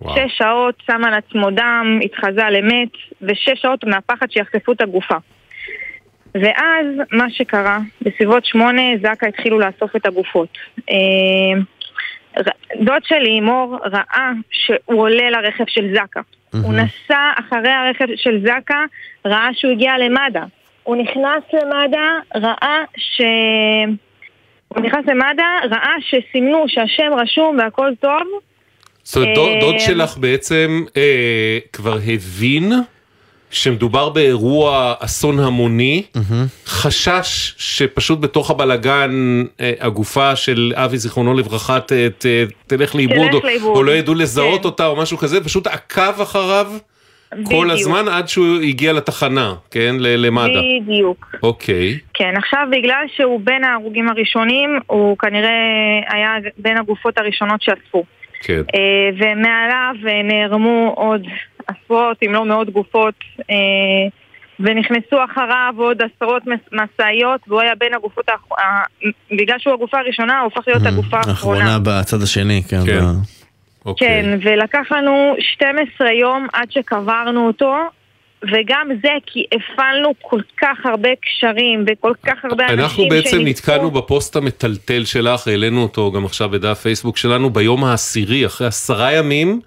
[0.00, 0.16] וואו.
[0.16, 2.88] שש שעות, שם על עצמו דם, התחזה למת,
[3.22, 5.16] ושש שעות מהפחד שיחשפו את הגופה.
[6.34, 10.58] ואז מה שקרה, בסביבות שמונה זק"א התחילו לאסוף את הגופות.
[12.80, 16.20] דוד שלי, מור, ראה שהוא עולה לרכב של זק"א.
[16.62, 18.74] הוא נסע אחרי הרכב של זק"א,
[19.24, 20.44] ראה שהוא הגיע למד"א.
[20.84, 23.20] הוא נכנס למד"א, ראה ש...
[24.68, 28.22] הוא נכנס למד"א, ראה שסימנו שהשם רשום והכל טוב.
[29.02, 32.72] זאת אומרת, דוד שלך בעצם אה, כבר הבין
[33.50, 36.02] שמדובר באירוע אסון המוני,
[36.66, 42.26] חשש שפשוט בתוך הבלגן אה, הגופה של אבי זיכרונו לברכה ת, ת,
[42.66, 44.66] תלך לאיבוד, או, או לא ידעו לזהות כן.
[44.66, 46.66] אותה או משהו כזה, פשוט עקב אחריו.
[47.44, 49.94] כל הזמן עד שהוא הגיע לתחנה, כן?
[49.98, 50.60] למד"א.
[50.82, 51.34] בדיוק.
[51.42, 51.98] אוקיי.
[52.14, 55.50] כן, עכשיו בגלל שהוא בין ההרוגים הראשונים, הוא כנראה
[56.08, 58.04] היה בין הגופות הראשונות שאספו.
[58.40, 58.62] כן.
[59.18, 61.22] ומעליו נערמו עוד
[61.66, 63.14] עשרות אם לא מאות גופות
[64.60, 68.24] ונכנסו אחריו עוד עשרות משאיות והוא היה בין הגופות
[69.38, 71.60] בגלל שהוא הגופה הראשונה הוא הופך להיות הגופה האחרונה.
[71.60, 72.80] האחרונה בצד השני, כן.
[73.86, 74.08] אוקיי.
[74.08, 77.74] כן, ולקח לנו 12 יום עד שקברנו אותו,
[78.52, 83.90] וגם זה כי הפעלנו כל כך הרבה קשרים וכל כך הרבה אנשים אנחנו בעצם נתקענו
[83.90, 89.60] בפוסט המטלטל שלך, העלינו אותו גם עכשיו בדף פייסבוק שלנו, ביום העשירי, אחרי עשרה ימים,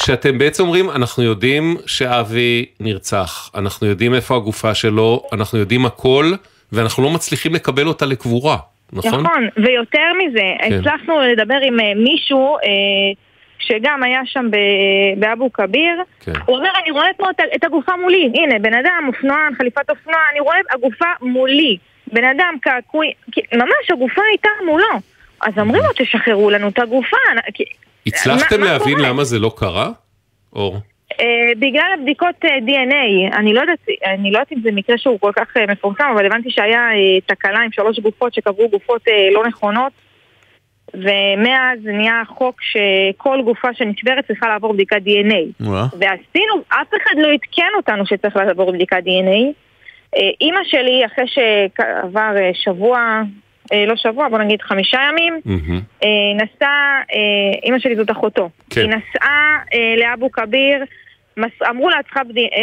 [0.00, 6.32] שאתם בעצם אומרים, אנחנו יודעים שאבי נרצח, אנחנו יודעים איפה הגופה שלו, אנחנו יודעים הכל,
[6.72, 8.56] ואנחנו לא מצליחים לקבל אותה לקבורה,
[8.92, 9.20] נכון?
[9.20, 10.72] נכון, ויותר מזה, כן.
[10.72, 12.56] הצלחנו לדבר עם מישהו,
[13.58, 14.46] שגם היה שם
[15.18, 16.32] באבו כביר, כן.
[16.46, 17.26] הוא אומר, אני רואה פה
[17.56, 21.76] את הגופה מולי, הנה, בן אדם, אופנוען, חליפת אופנוע, אני רואה את הגופה מולי.
[22.12, 23.12] בן אדם קעקוי,
[23.54, 24.98] ממש הגופה הייתה מולו.
[25.42, 27.16] אז אומרים לו, תשחררו לנו את הגופה.
[28.06, 29.90] הצלחתם מה, להבין מה למה זה לא קרה?
[30.52, 30.76] אור.
[31.12, 31.16] Uh,
[31.58, 35.32] בגלל הבדיקות uh, DNA, אני לא, יודעת, אני לא יודעת אם זה מקרה שהוא כל
[35.36, 39.46] כך uh, מפורסם, אבל הבנתי שהיה uh, תקלה עם שלוש גופות שקברו גופות uh, לא
[39.46, 39.92] נכונות.
[40.94, 45.64] ומאז נהיה חוק שכל גופה שנשברת צריכה לעבור בדיקת DNA.
[45.98, 49.52] ועשינו, אף אחד לא עדכן אותנו שצריך לעבור בדיקת DNA.
[50.40, 53.22] אימא שלי, אחרי שעבר שבוע,
[53.86, 55.40] לא שבוע, בוא נגיד חמישה ימים,
[56.34, 57.02] נסעה,
[57.62, 58.80] אימא שלי זאת אחותו, כן.
[58.80, 59.58] היא נסעה
[59.98, 60.84] לאבו כביר,
[61.70, 62.20] אמרו לה צריכה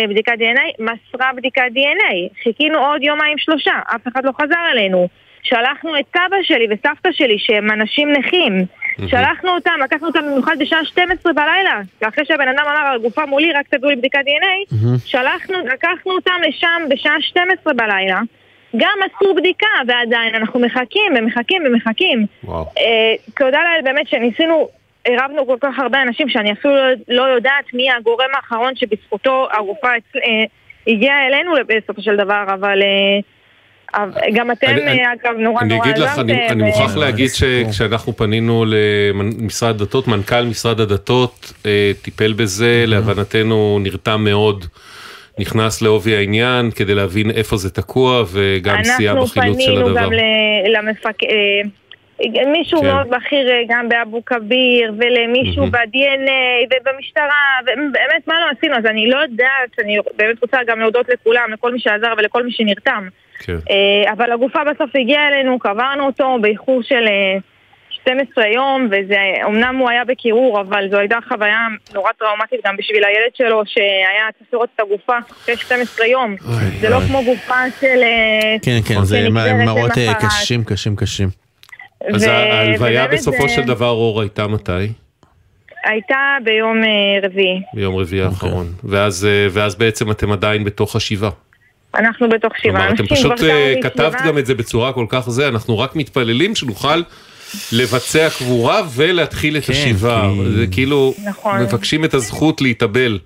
[0.09, 2.43] בדיקת DNA, מסרה בדיקת DNA.
[2.43, 5.07] חיכינו עוד יומיים שלושה, אף אחד לא חזר אלינו.
[5.43, 8.65] שלחנו את סבא שלי וסבתא שלי שהם אנשים נכים.
[9.07, 13.67] שלחנו אותם, לקחנו אותם במיוחד בשעה 12 בלילה, אחרי שהבן אדם אמר, הגופה מולי, רק
[13.67, 14.75] תביאו לי בדיקת DNA,
[15.05, 18.19] שלחנו, לקחנו אותם לשם בשעה 12 בלילה,
[18.77, 22.25] גם עשו בדיקה, ועדיין אנחנו מחכים ומחכים ומחכים.
[22.43, 22.65] וואו.
[22.77, 24.69] אה, תודה לאל באמת שניסינו,
[25.05, 26.73] ערבנו כל כך הרבה אנשים שאני אפילו
[27.07, 30.43] לא יודעת מי הגורם האחרון שבזכותו הגופה אה,
[30.87, 32.81] הגיעה אלינו בסופו של דבר, אבל...
[32.81, 33.19] אה,
[34.33, 36.29] גם אתם, אגב, נורא נורא עזרתם.
[36.49, 38.65] אני מוכרח להגיד שכשאנחנו פנינו
[39.13, 44.65] למשרד הדתות, מנכ"ל משרד הדתות אה, טיפל בזה, להבנתנו נרתם מאוד.
[45.39, 49.89] נכנס לעובי העניין כדי להבין איפה זה תקוע וגם סייע בחילוץ של הדבר.
[49.89, 50.21] אנחנו פנינו
[50.73, 51.27] גם למפקד,
[52.51, 52.87] מישהו כן.
[52.87, 55.69] מאוד בכיר אה, גם באבו כביר, ולמישהו mm-hmm.
[55.69, 61.09] ב-DNA ובמשטרה, ובאמת מה לא עשינו, אז אני לא יודעת, אני באמת רוצה גם להודות
[61.09, 63.07] לכולם, לכל מי שעזר ולכל מי שנרתם.
[63.39, 63.53] כן.
[63.53, 67.05] אה, אבל הגופה בסוף הגיעה אלינו, קברנו אותו באיחור של
[67.89, 73.03] 12 יום, וזה, אמנם הוא היה בקירור, אבל זו הייתה חוויה נורא טראומטית גם בשביל
[73.03, 76.35] הילד שלו, שהיה צריך לראות את הגופה אחרי 12 יום.
[76.45, 77.03] אוי, זה לא אוי.
[77.03, 78.01] לא כמו גופה של...
[78.61, 79.29] כן, כן, זה
[79.65, 79.91] מראות
[80.21, 81.40] קשים, קשים, קשים.
[82.13, 84.71] אז ההלוויה בסופו של דבר, אור, הייתה מתי?
[85.83, 87.61] הייתה ביום אה, רביעי.
[87.73, 88.35] ביום רביעי אוקיי.
[88.35, 88.73] האחרון.
[88.83, 91.31] ואז, אה, ואז בעצם אתם עדיין בתוך השבעה.
[91.95, 92.73] אנחנו בתוך שבעה.
[92.73, 96.55] כלומר, אתם פשוט אה, כתבת גם את זה בצורה כל כך זה, אנחנו רק מתפללים
[96.55, 97.01] שנוכל
[97.71, 100.29] לבצע קבורה ולהתחיל את כן, השבעה.
[100.57, 101.61] זה כאילו, נכון.
[101.61, 103.19] מבקשים את הזכות להתאבל.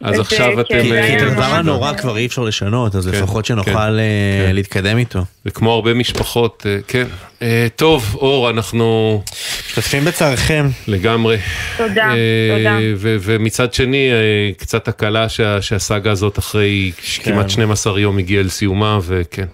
[0.00, 0.82] אז עכשיו אתם...
[0.82, 4.98] כי את הדבר הנורא כבר אי אפשר לשנות, אז כן, לפחות שנוכל כן, אה, להתקדם
[4.98, 5.24] איתו.
[5.44, 7.06] זה כמו הרבה משפחות, אה, כן.
[7.42, 9.22] אה, טוב, אור, אנחנו...
[9.68, 10.68] משתתפים בצערכם.
[10.88, 11.36] לגמרי.
[11.76, 12.12] תודה,
[12.56, 12.78] תודה.
[13.00, 14.10] ומצד שני,
[14.56, 15.26] קצת הקלה
[15.60, 17.32] שהסאגה הזאת אחרי כן.
[17.32, 19.46] כמעט 12 יום הגיעה לסיומה, וכן.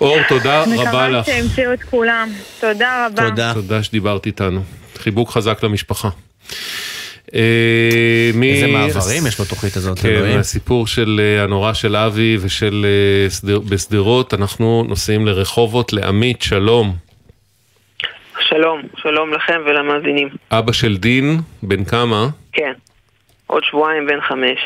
[0.00, 0.80] אור, תודה רבה לך.
[0.80, 2.28] מקווה שהמציאו את כולם.
[2.60, 3.28] תודה רבה.
[3.28, 3.54] תודה.
[3.54, 4.60] תודה שדיברת איתנו.
[4.98, 6.08] חיבוק חזק למשפחה.
[7.34, 10.38] אה, איזה מעברים יש בתוכנית הזאת, כן, אלוהים.
[10.38, 16.96] הסיפור של אה, הנורא של אבי ושל אה, בשדרות, אנחנו נוסעים לרחובות, לעמית, שלום.
[18.40, 20.28] שלום, שלום לכם ולמאזינים.
[20.50, 22.28] אבא של דין, בן כמה?
[22.52, 22.72] כן,
[23.46, 24.58] עוד שבועיים בן חמש.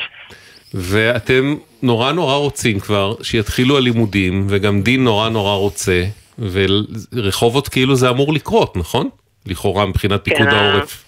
[0.74, 6.04] ואתם נורא נורא רוצים כבר שיתחילו הלימודים, וגם דין נורא נורא רוצה,
[6.38, 9.08] ורחובות כאילו זה אמור לקרות, נכון?
[9.46, 11.04] לכאורה מבחינת פיקוד כן, העורף.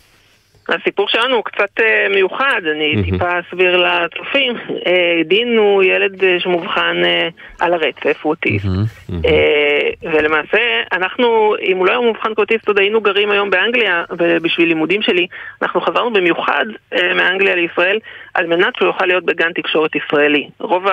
[0.80, 3.04] הסיפור שלנו הוא קצת uh, מיוחד, אני mm-hmm.
[3.04, 4.56] טיפה אסביר לצופים.
[4.56, 8.64] Uh, דין הוא ילד שמובחן uh, על הרצף, הוא אוטיסט.
[8.64, 9.12] Mm-hmm.
[9.12, 10.58] Uh, ולמעשה,
[10.92, 15.26] אנחנו, אם הוא לא היה מובחן כאוטיסט, עוד היינו גרים היום באנגליה, ובשביל לימודים שלי,
[15.62, 16.64] אנחנו חזרנו במיוחד
[17.14, 17.98] מאנגליה לישראל,
[18.34, 20.48] על מנת שהוא יוכל להיות בגן תקשורת ישראלי.
[20.58, 20.84] רוב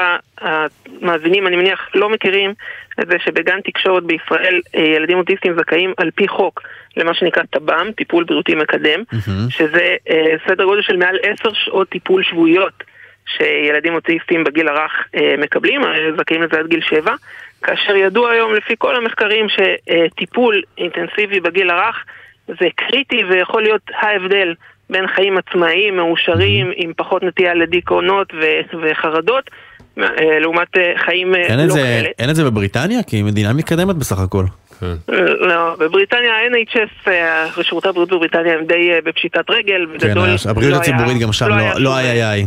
[0.41, 2.53] המאזינים, אני מניח, לא מכירים
[3.01, 6.61] את זה שבגן תקשורת בישראל uh, ילדים אוטיסטים זכאים על פי חוק.
[6.97, 9.49] למה שנקרא טב"ם, טיפול בריאותי מקדם, mm-hmm.
[9.49, 12.83] שזה אה, סדר גודל של מעל עשר שעות טיפול שבועיות
[13.37, 17.13] שילדים אוטיסטים בגיל הרך אה, מקבלים, אה, זכאים לזה עד גיל שבע,
[17.63, 22.05] כאשר ידוע היום לפי כל המחקרים שטיפול אינטנסיבי בגיל הרך
[22.47, 24.53] זה קריטי ויכול להיות ההבדל
[24.89, 26.83] בין חיים עצמאיים, מאושרים, mm-hmm.
[26.83, 29.49] עם פחות נטייה לדיכאונות ו- וחרדות,
[29.99, 32.09] אה, לעומת אה, חיים אה, לא כאלה.
[32.19, 33.03] אין את זה בבריטניה?
[33.03, 34.45] כי היא מדינה מתקדמת בסך הכל.
[34.79, 35.13] כן.
[35.39, 37.11] לא, בבריטניה ה-NHS,
[37.63, 41.55] שירותי הבריאות בבריטניה הם די בפשיטת רגל, בגדול כן, הבריאות לא הציבורית גם שם לא
[41.55, 42.45] היה לא יאי.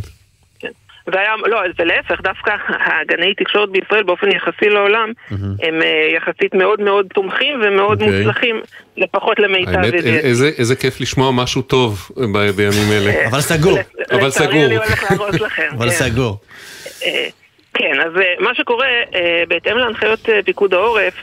[1.06, 5.12] והיה, לא, ולהפך, דווקא הגני תקשורת בישראל באופן יחסי לעולם,
[5.62, 8.18] הם אה, יחסית מאוד מאוד תומכים ומאוד אוקיי.
[8.18, 8.60] מוצלחים,
[8.96, 9.94] לפחות למיטב האמת,
[10.58, 12.10] איזה כיף לשמוע משהו טוב
[12.56, 13.28] בימים אלה.
[13.28, 13.78] אבל סגור.
[14.12, 14.62] אבל סגור.
[15.72, 16.38] אבל סגור.
[17.74, 18.88] כן, אז אה, מה שקורה,
[19.48, 21.14] בהתאם להנחיות פיקוד העורף,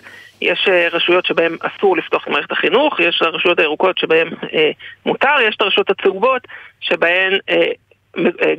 [0.42, 4.72] יש אה, רשויות שבהן אסור לפתוח את מערכת החינוך, יש הרשויות הירוקות שבהן אה,
[5.06, 6.48] מותר, יש את הרשויות הצהובות
[6.80, 7.72] שבהן אה, אה,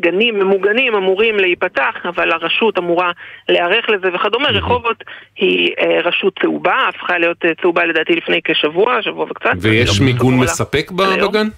[0.01, 3.13] גנים ממוגנים אמורים להיפתח, אבל הרשות אמורה
[3.49, 4.49] להיערך לזה וכדומה.
[4.49, 5.05] רחובות
[5.37, 9.51] היא אה, רשות צהובה, הפכה להיות אה, צהובה לדעתי לפני כשבוע, שבוע וקצת.
[9.61, 11.49] ויש מיגון מספק בגן?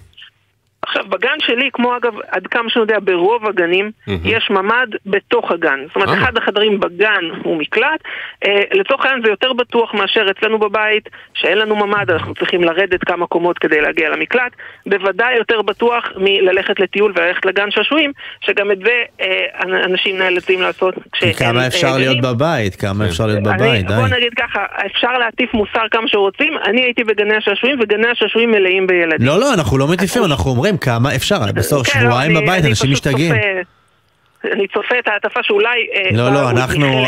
[0.87, 4.11] עכשיו, בגן שלי, כמו אגב, עד כמה שאני יודע, ברוב הגנים, mm-hmm.
[4.25, 5.79] יש ממ"ד בתוך הגן.
[5.87, 6.13] זאת אומרת, אה.
[6.13, 8.01] אחד החדרים בגן הוא מקלט.
[8.45, 13.03] אה, לצורך העניין זה יותר בטוח מאשר אצלנו בבית, שאין לנו ממ"ד, אנחנו צריכים לרדת
[13.03, 14.51] כמה קומות כדי להגיע למקלט.
[14.85, 18.11] בוודאי יותר בטוח מללכת לטיול וללכת לגן שעשועים,
[18.45, 19.45] שגם את זה אה,
[19.85, 21.33] אנשים נאלצים לעשות כשהם...
[21.33, 22.75] כמה אה, אפשר להיות בבית?
[22.75, 23.87] כמה אפשר להיות בבית?
[23.87, 23.93] די.
[23.95, 26.53] בוא נגיד ככה, אפשר להטיף מוסר כמה שרוצים.
[26.65, 29.27] אני הייתי בגני השעשועים, וגני השעשועים מלאים בילדים.
[29.27, 30.72] לא, לא, אנחנו לא מטיפים, אנחנו אומרים...
[30.73, 31.39] חברים, כמה אפשר?
[31.55, 33.35] בסוף כן, שבועיים בבית, אנשים משתגעים.
[34.51, 35.87] אני צופה את ההטפה שאולי...
[35.93, 36.49] אה, לא, לא,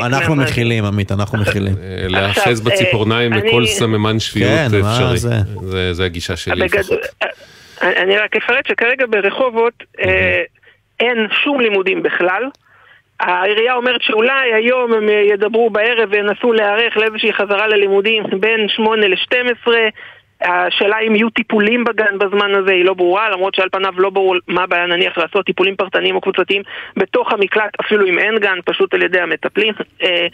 [0.05, 1.73] אנחנו מכילים, עמית, אנחנו מכילים.
[1.83, 5.17] אה, להאחז בציפורניים לכל סממן שפיות כן, אפשרי.
[5.91, 6.99] זה הגישה שלי לפחות.
[7.81, 10.43] אני רק אפרט שכרגע ברחובות אה,
[10.99, 12.43] אין שום לימודים בכלל.
[13.19, 19.67] העירייה אומרת שאולי היום הם ידברו בערב וינסו להיערך לאיזושהי חזרה ללימודים בין 8 ל-12
[20.41, 24.35] השאלה אם יהיו טיפולים בגן בזמן הזה היא לא ברורה, למרות שעל פניו לא ברור
[24.47, 26.61] מה הבעיה נניח לעשות טיפולים פרטניים או קבוצתיים
[26.97, 29.73] בתוך המקלט, אפילו אם אין גן, פשוט על ידי המטפלים.
[30.03, 30.27] אה,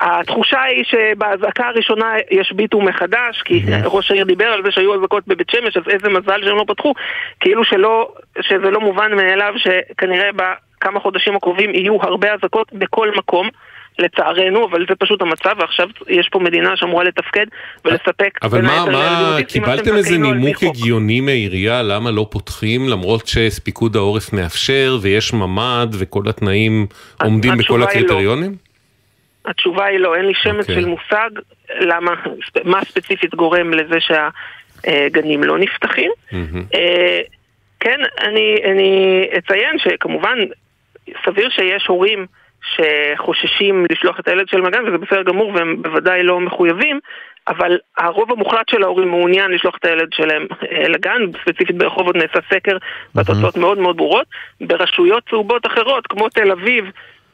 [0.00, 5.50] התחושה היא שבאזעקה הראשונה ישביתו מחדש, כי ראש העיר דיבר על זה שהיו אזעקות בבית
[5.50, 6.94] שמש, אז איזה מזל שהם לא פתחו,
[7.40, 13.48] כאילו שלא, שזה לא מובן מאליו שכנראה בכמה חודשים הקרובים יהיו הרבה אזעקות בכל מקום.
[13.98, 17.46] לצערנו, אבל זה פשוט המצב, ועכשיו יש פה מדינה שאמורה לתפקד
[17.84, 18.38] ולספק.
[18.42, 24.98] אבל מה, מה, קיבלתם איזה נימוק הגיוני מהעירייה למה לא פותחים, למרות שפיקוד העורף מאפשר
[25.02, 26.86] ויש ממ"ד וכל התנאים
[27.22, 27.84] עומדים בכל לא.
[27.84, 28.50] הקריטריונים?
[28.50, 29.50] לא.
[29.50, 30.60] התשובה היא לא, אין לי שמץ okay.
[30.60, 30.74] אוקיי.
[30.74, 31.30] של מושג
[31.80, 32.10] למה,
[32.64, 36.10] מה ספציפית גורם לזה שהגנים לא נפתחים.
[36.30, 36.76] Mm-hmm.
[37.80, 40.38] כן, אני, אני אציין שכמובן
[41.24, 42.26] סביר שיש הורים
[42.74, 47.00] שחוששים לשלוח את הילד שלהם לגן, וזה בסדר גמור והם בוודאי לא מחויבים,
[47.48, 52.38] אבל הרוב המוחלט של ההורים מעוניין לשלוח את הילד שלהם אה, לגן, ספציפית ברחובות נעשה
[52.54, 52.76] סקר,
[53.14, 54.26] והתוצאות מאוד מאוד ברורות.
[54.60, 56.84] ברשויות צהובות אחרות, כמו תל אביב,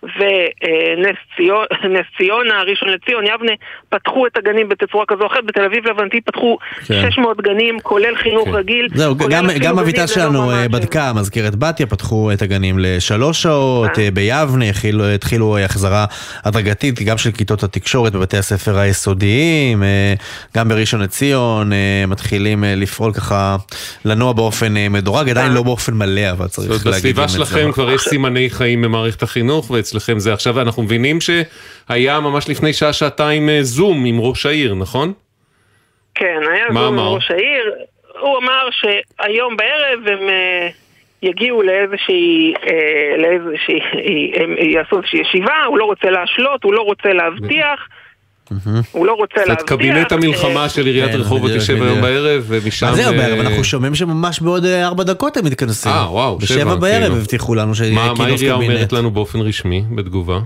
[0.02, 1.16] ונס
[2.16, 3.52] ציונה, ראשון לציון, יבנה,
[3.88, 7.02] פתחו את הגנים בתצורה כזו או אחרת, בתל אביב לבנתי פתחו כן.
[7.10, 8.54] 600 גנים, כולל חינוך כן.
[8.54, 8.88] רגיל.
[8.94, 14.08] זהו, גם, גם הביתה שלנו לא בדקה, מזכירת בתיה, פתחו את הגנים לשלוש שעות, אה.
[14.10, 16.04] ביבנה התחילו, התחילו החזרה
[16.44, 20.14] הדרגתית, גם של כיתות התקשורת בבתי הספר היסודיים, אה,
[20.56, 23.56] גם בראשון לציון אה, מתחילים לפעול ככה,
[24.04, 26.90] לנוע באופן מדורג, עדיין לא באופן מלא, אבל צריך להגיד את זה.
[26.90, 32.48] בסביבה שלכם כבר יש סימני חיים במערכת החינוך, אצלכם זה עכשיו, אנחנו מבינים שהיה ממש
[32.48, 35.12] לפני שעה-שעתיים אה, זום עם ראש העיר, נכון?
[36.14, 37.06] כן, היה זום אמר?
[37.06, 37.74] עם ראש העיר.
[38.20, 40.68] הוא אמר שהיום בערב הם אה,
[41.22, 43.80] יגיעו לאיזושהי, אה, לאיזושהי,
[44.36, 47.88] הם יעשו איזושהי ישיבה, הוא לא רוצה להשלות, הוא לא רוצה להבטיח.
[48.92, 49.66] הוא לא רוצה להבטיח.
[49.66, 52.86] קבינט המלחמה של עיריית כן, רחובות יושב היום בערב, ומשם...
[52.86, 53.38] מה זה היום בערב?
[53.38, 55.92] אנחנו שומעים שממש בעוד ארבע דקות הם מתכנסים.
[55.92, 56.56] אה, וואו, שבע.
[56.56, 57.16] בשבע בערב כאילו.
[57.16, 58.18] הבטיחו לנו שיהיה כינוס קבינט.
[58.18, 60.40] מה העירייה אומרת לנו באופן רשמי, בתגובה?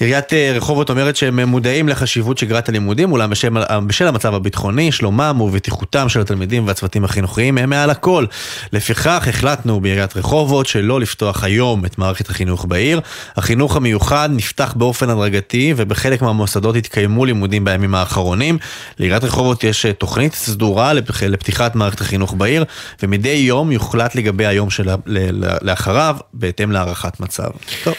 [0.00, 3.48] עיריית אה, רחובות אומרת שהם מודעים לחשיבות שגרת הלימודים, אולם בשל,
[3.86, 8.26] בשל המצב הביטחוני, שלומם ובטיחותם של התלמידים והצוותים החינוכיים הם מעל הכל.
[8.72, 13.00] לפיכך החלטנו בעיריית רחובות שלא לפתוח היום את מערכת החינוך בעיר.
[13.36, 18.58] החינוך המיוחד נפתח באופן הדרגתי ובחלק מהמוסדות התקיימו לימודים בימים האחרונים.
[18.98, 22.64] לעיריית רחובות יש אה, תוכנית סדורה לפתיחת מערכת החינוך בעיר,
[23.02, 27.48] ומדי יום יוחלט לגבי היום שלאחריו בהתאם להערכת מצב.
[27.84, 27.94] טוב.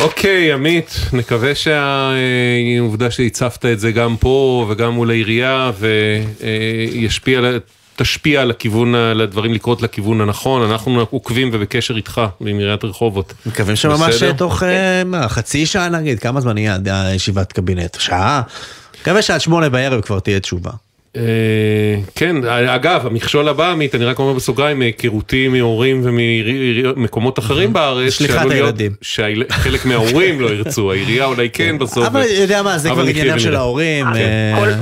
[0.00, 7.40] אוקיי, עמית, נקווה שהעובדה שהצפת את זה גם פה וגם מול העירייה וישפיע,
[7.96, 10.70] תשפיע על הכיוון, על הדברים לקרות לכיוון הנכון.
[10.70, 13.34] אנחנו עוקבים ובקשר איתך עם עיריית רחובות.
[13.46, 16.78] מקווים שממש תוך אה, מה, חצי שעה נגיד, כמה זמן יהיה
[17.14, 17.96] ישיבת קבינט?
[18.00, 18.42] שעה?
[19.00, 20.70] מקווה שעד שמונה בערב כבר תהיה תשובה.
[21.16, 21.22] אה,
[22.14, 28.50] כן, אגב, המכשול הבא, עמית, אני רק אומר בסוגריים, מהיכרותי מהורים וממקומות אחרים בארץ, שליחת
[28.50, 28.92] הילדים.
[29.02, 32.06] שחלק מההורים לא ירצו, העירייה אולי כן בסוף.
[32.06, 34.06] אבל יודע מה, זה כבר עניינם של ההורים.
[34.06, 34.74] אה,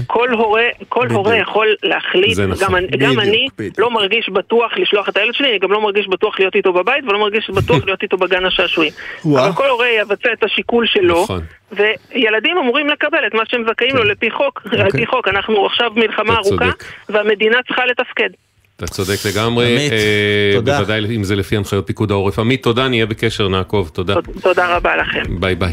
[0.89, 2.67] כל הורה יכול להחליט, נכון.
[2.67, 2.77] גם
[3.21, 3.49] אני
[3.79, 7.05] לא מרגיש בטוח לשלוח את הילד שלי, אני גם לא מרגיש בטוח להיות איתו בבית,
[7.09, 8.93] ולא מרגיש בטוח להיות איתו בגן השעשועים.
[9.25, 11.27] אבל כל הורה יבצע את השיקול שלו.
[11.73, 13.97] וילדים אמורים לקבל את מה שהם זכאים כן.
[13.97, 14.71] לו לפי חוק, okay.
[14.71, 15.07] על פי אוקיי.
[15.07, 16.71] חוק, אנחנו עכשיו מלחמה ארוכה,
[17.09, 18.31] והמדינה צריכה לתפקד.
[18.77, 20.79] אתה צודק לגמרי, עמית, אה, תודה.
[20.79, 22.39] בוודאי אם זה לפי הנחיות פיקוד העורף.
[22.39, 24.15] עמית, תודה, נהיה בקשר, נעקוב, תודה.
[24.43, 25.41] תודה רבה לכם.
[25.41, 25.73] ביי ביי.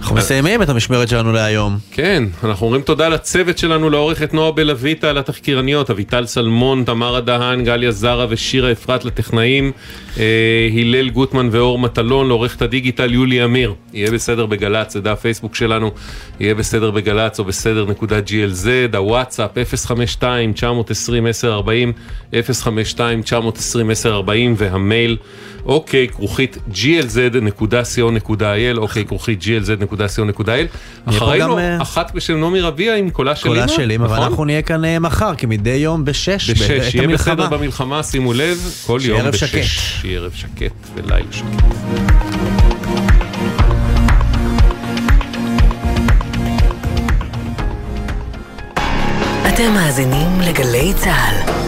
[0.00, 1.78] אנחנו מסיימים את המשמרת שלנו להיום.
[1.90, 7.90] כן, אנחנו אומרים תודה לצוות שלנו, לעורכת נועה בלויטה, לתחקירניות, אביטל סלמון, תמרה דהן, גליה
[7.90, 9.72] זרה ושירה אפרת לטכנאים,
[10.18, 13.74] אה, הלל גוטמן ואור מטלון, לעורכת הדיגיטל יולי אמיר.
[13.92, 15.90] יהיה בסדר בגל"צ, זה דף פייסבוק שלנו,
[16.40, 19.50] יהיה בסדר בגל"צ או בסדר נקודה glz, הוואטסאפ
[20.20, 20.24] 052-920-1040,
[22.32, 22.36] 052-920-1040
[24.56, 25.16] והמייל
[25.64, 30.78] אוקיי, כרוכית glz.co.il, אוקיי, כרוכית glz.co.il.
[31.08, 34.46] אחרינו אה, אחת בשם נעמי רביע עם קולה של אימא, קולה של אימא, ואנחנו נכון?
[34.46, 39.30] נהיה כאן אה, מחר, כמדי יום בשש, בשש, יהיה בסדר במלחמה, שימו לב, כל יום
[39.30, 39.78] בשש.
[40.00, 41.64] שיהיה ערב שקט ולילה שקט.
[49.48, 51.59] אתם מאזינים לגלי צה"ל.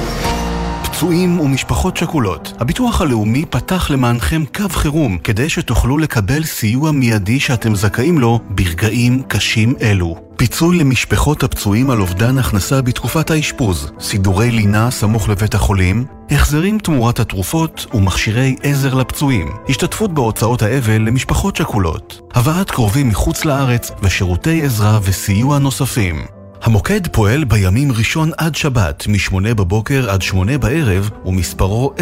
[1.03, 2.53] פצועים ומשפחות שכולות.
[2.61, 9.23] הביטוח הלאומי פתח למענכם קו חירום כדי שתוכלו לקבל סיוע מיידי שאתם זכאים לו ברגעים
[9.29, 10.17] קשים אלו.
[10.37, 17.21] פיצוי למשפחות הפצועים על אובדן הכנסה בתקופת האשפוז, סידורי לינה סמוך לבית החולים, החזרים תמורת
[17.21, 24.99] התרופות ומכשירי עזר לפצועים, השתתפות בהוצאות האבל למשפחות שכולות, הבאת קרובים מחוץ לארץ ושירותי עזרה
[25.03, 26.42] וסיוע נוספים.
[26.63, 31.93] המוקד פועל בימים ראשון עד שבת, מ-8 בבוקר עד 8 בערב, ומספרו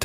[0.00, 0.04] 02-626-9999.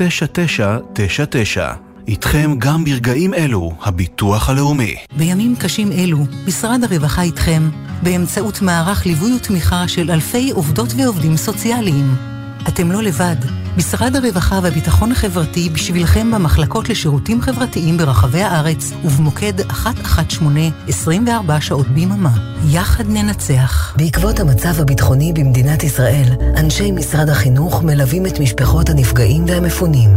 [2.08, 4.96] איתכם גם ברגעים אלו, הביטוח הלאומי.
[5.16, 7.70] בימים קשים אלו, משרד הרווחה איתכם,
[8.02, 12.35] באמצעות מערך ליווי ותמיכה של אלפי עובדות ועובדים סוציאליים.
[12.68, 13.36] אתם לא לבד.
[13.76, 22.32] משרד הרווחה והביטחון החברתי בשבילכם במחלקות לשירותים חברתיים ברחבי הארץ ובמוקד 118 24 שעות ביממה.
[22.68, 23.94] יחד ננצח.
[23.96, 30.10] בעקבות המצב הביטחוני במדינת ישראל, אנשי משרד החינוך מלווים את משפחות הנפגעים והמפונים,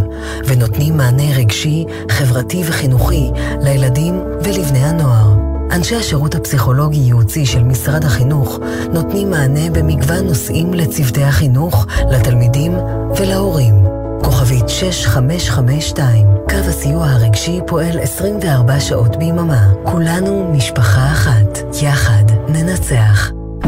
[0.46, 3.30] ונותנים מענה רגשי, חברתי וחינוכי
[3.64, 5.49] לילדים ולבני הנוער.
[5.72, 8.60] אנשי השירות הפסיכולוגי-ייעוצי של משרד החינוך
[8.94, 12.72] נותנים מענה במגוון נושאים לצוותי החינוך, לתלמידים
[13.18, 13.76] ולהורים.
[14.24, 19.68] כוכבית 6552, קו הסיוע הרגשי פועל 24 שעות ביממה.
[19.84, 21.60] כולנו משפחה אחת.
[21.82, 23.39] יחד ננצח.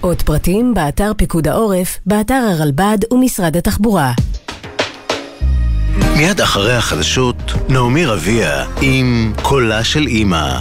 [0.00, 4.12] עוד פרטים באתר פיקוד העורף, באתר הרלב"ד ומשרד התחבורה.
[6.16, 7.36] מיד אחרי החדשות,
[7.68, 10.58] נעמי רביע עם קולה של אימא.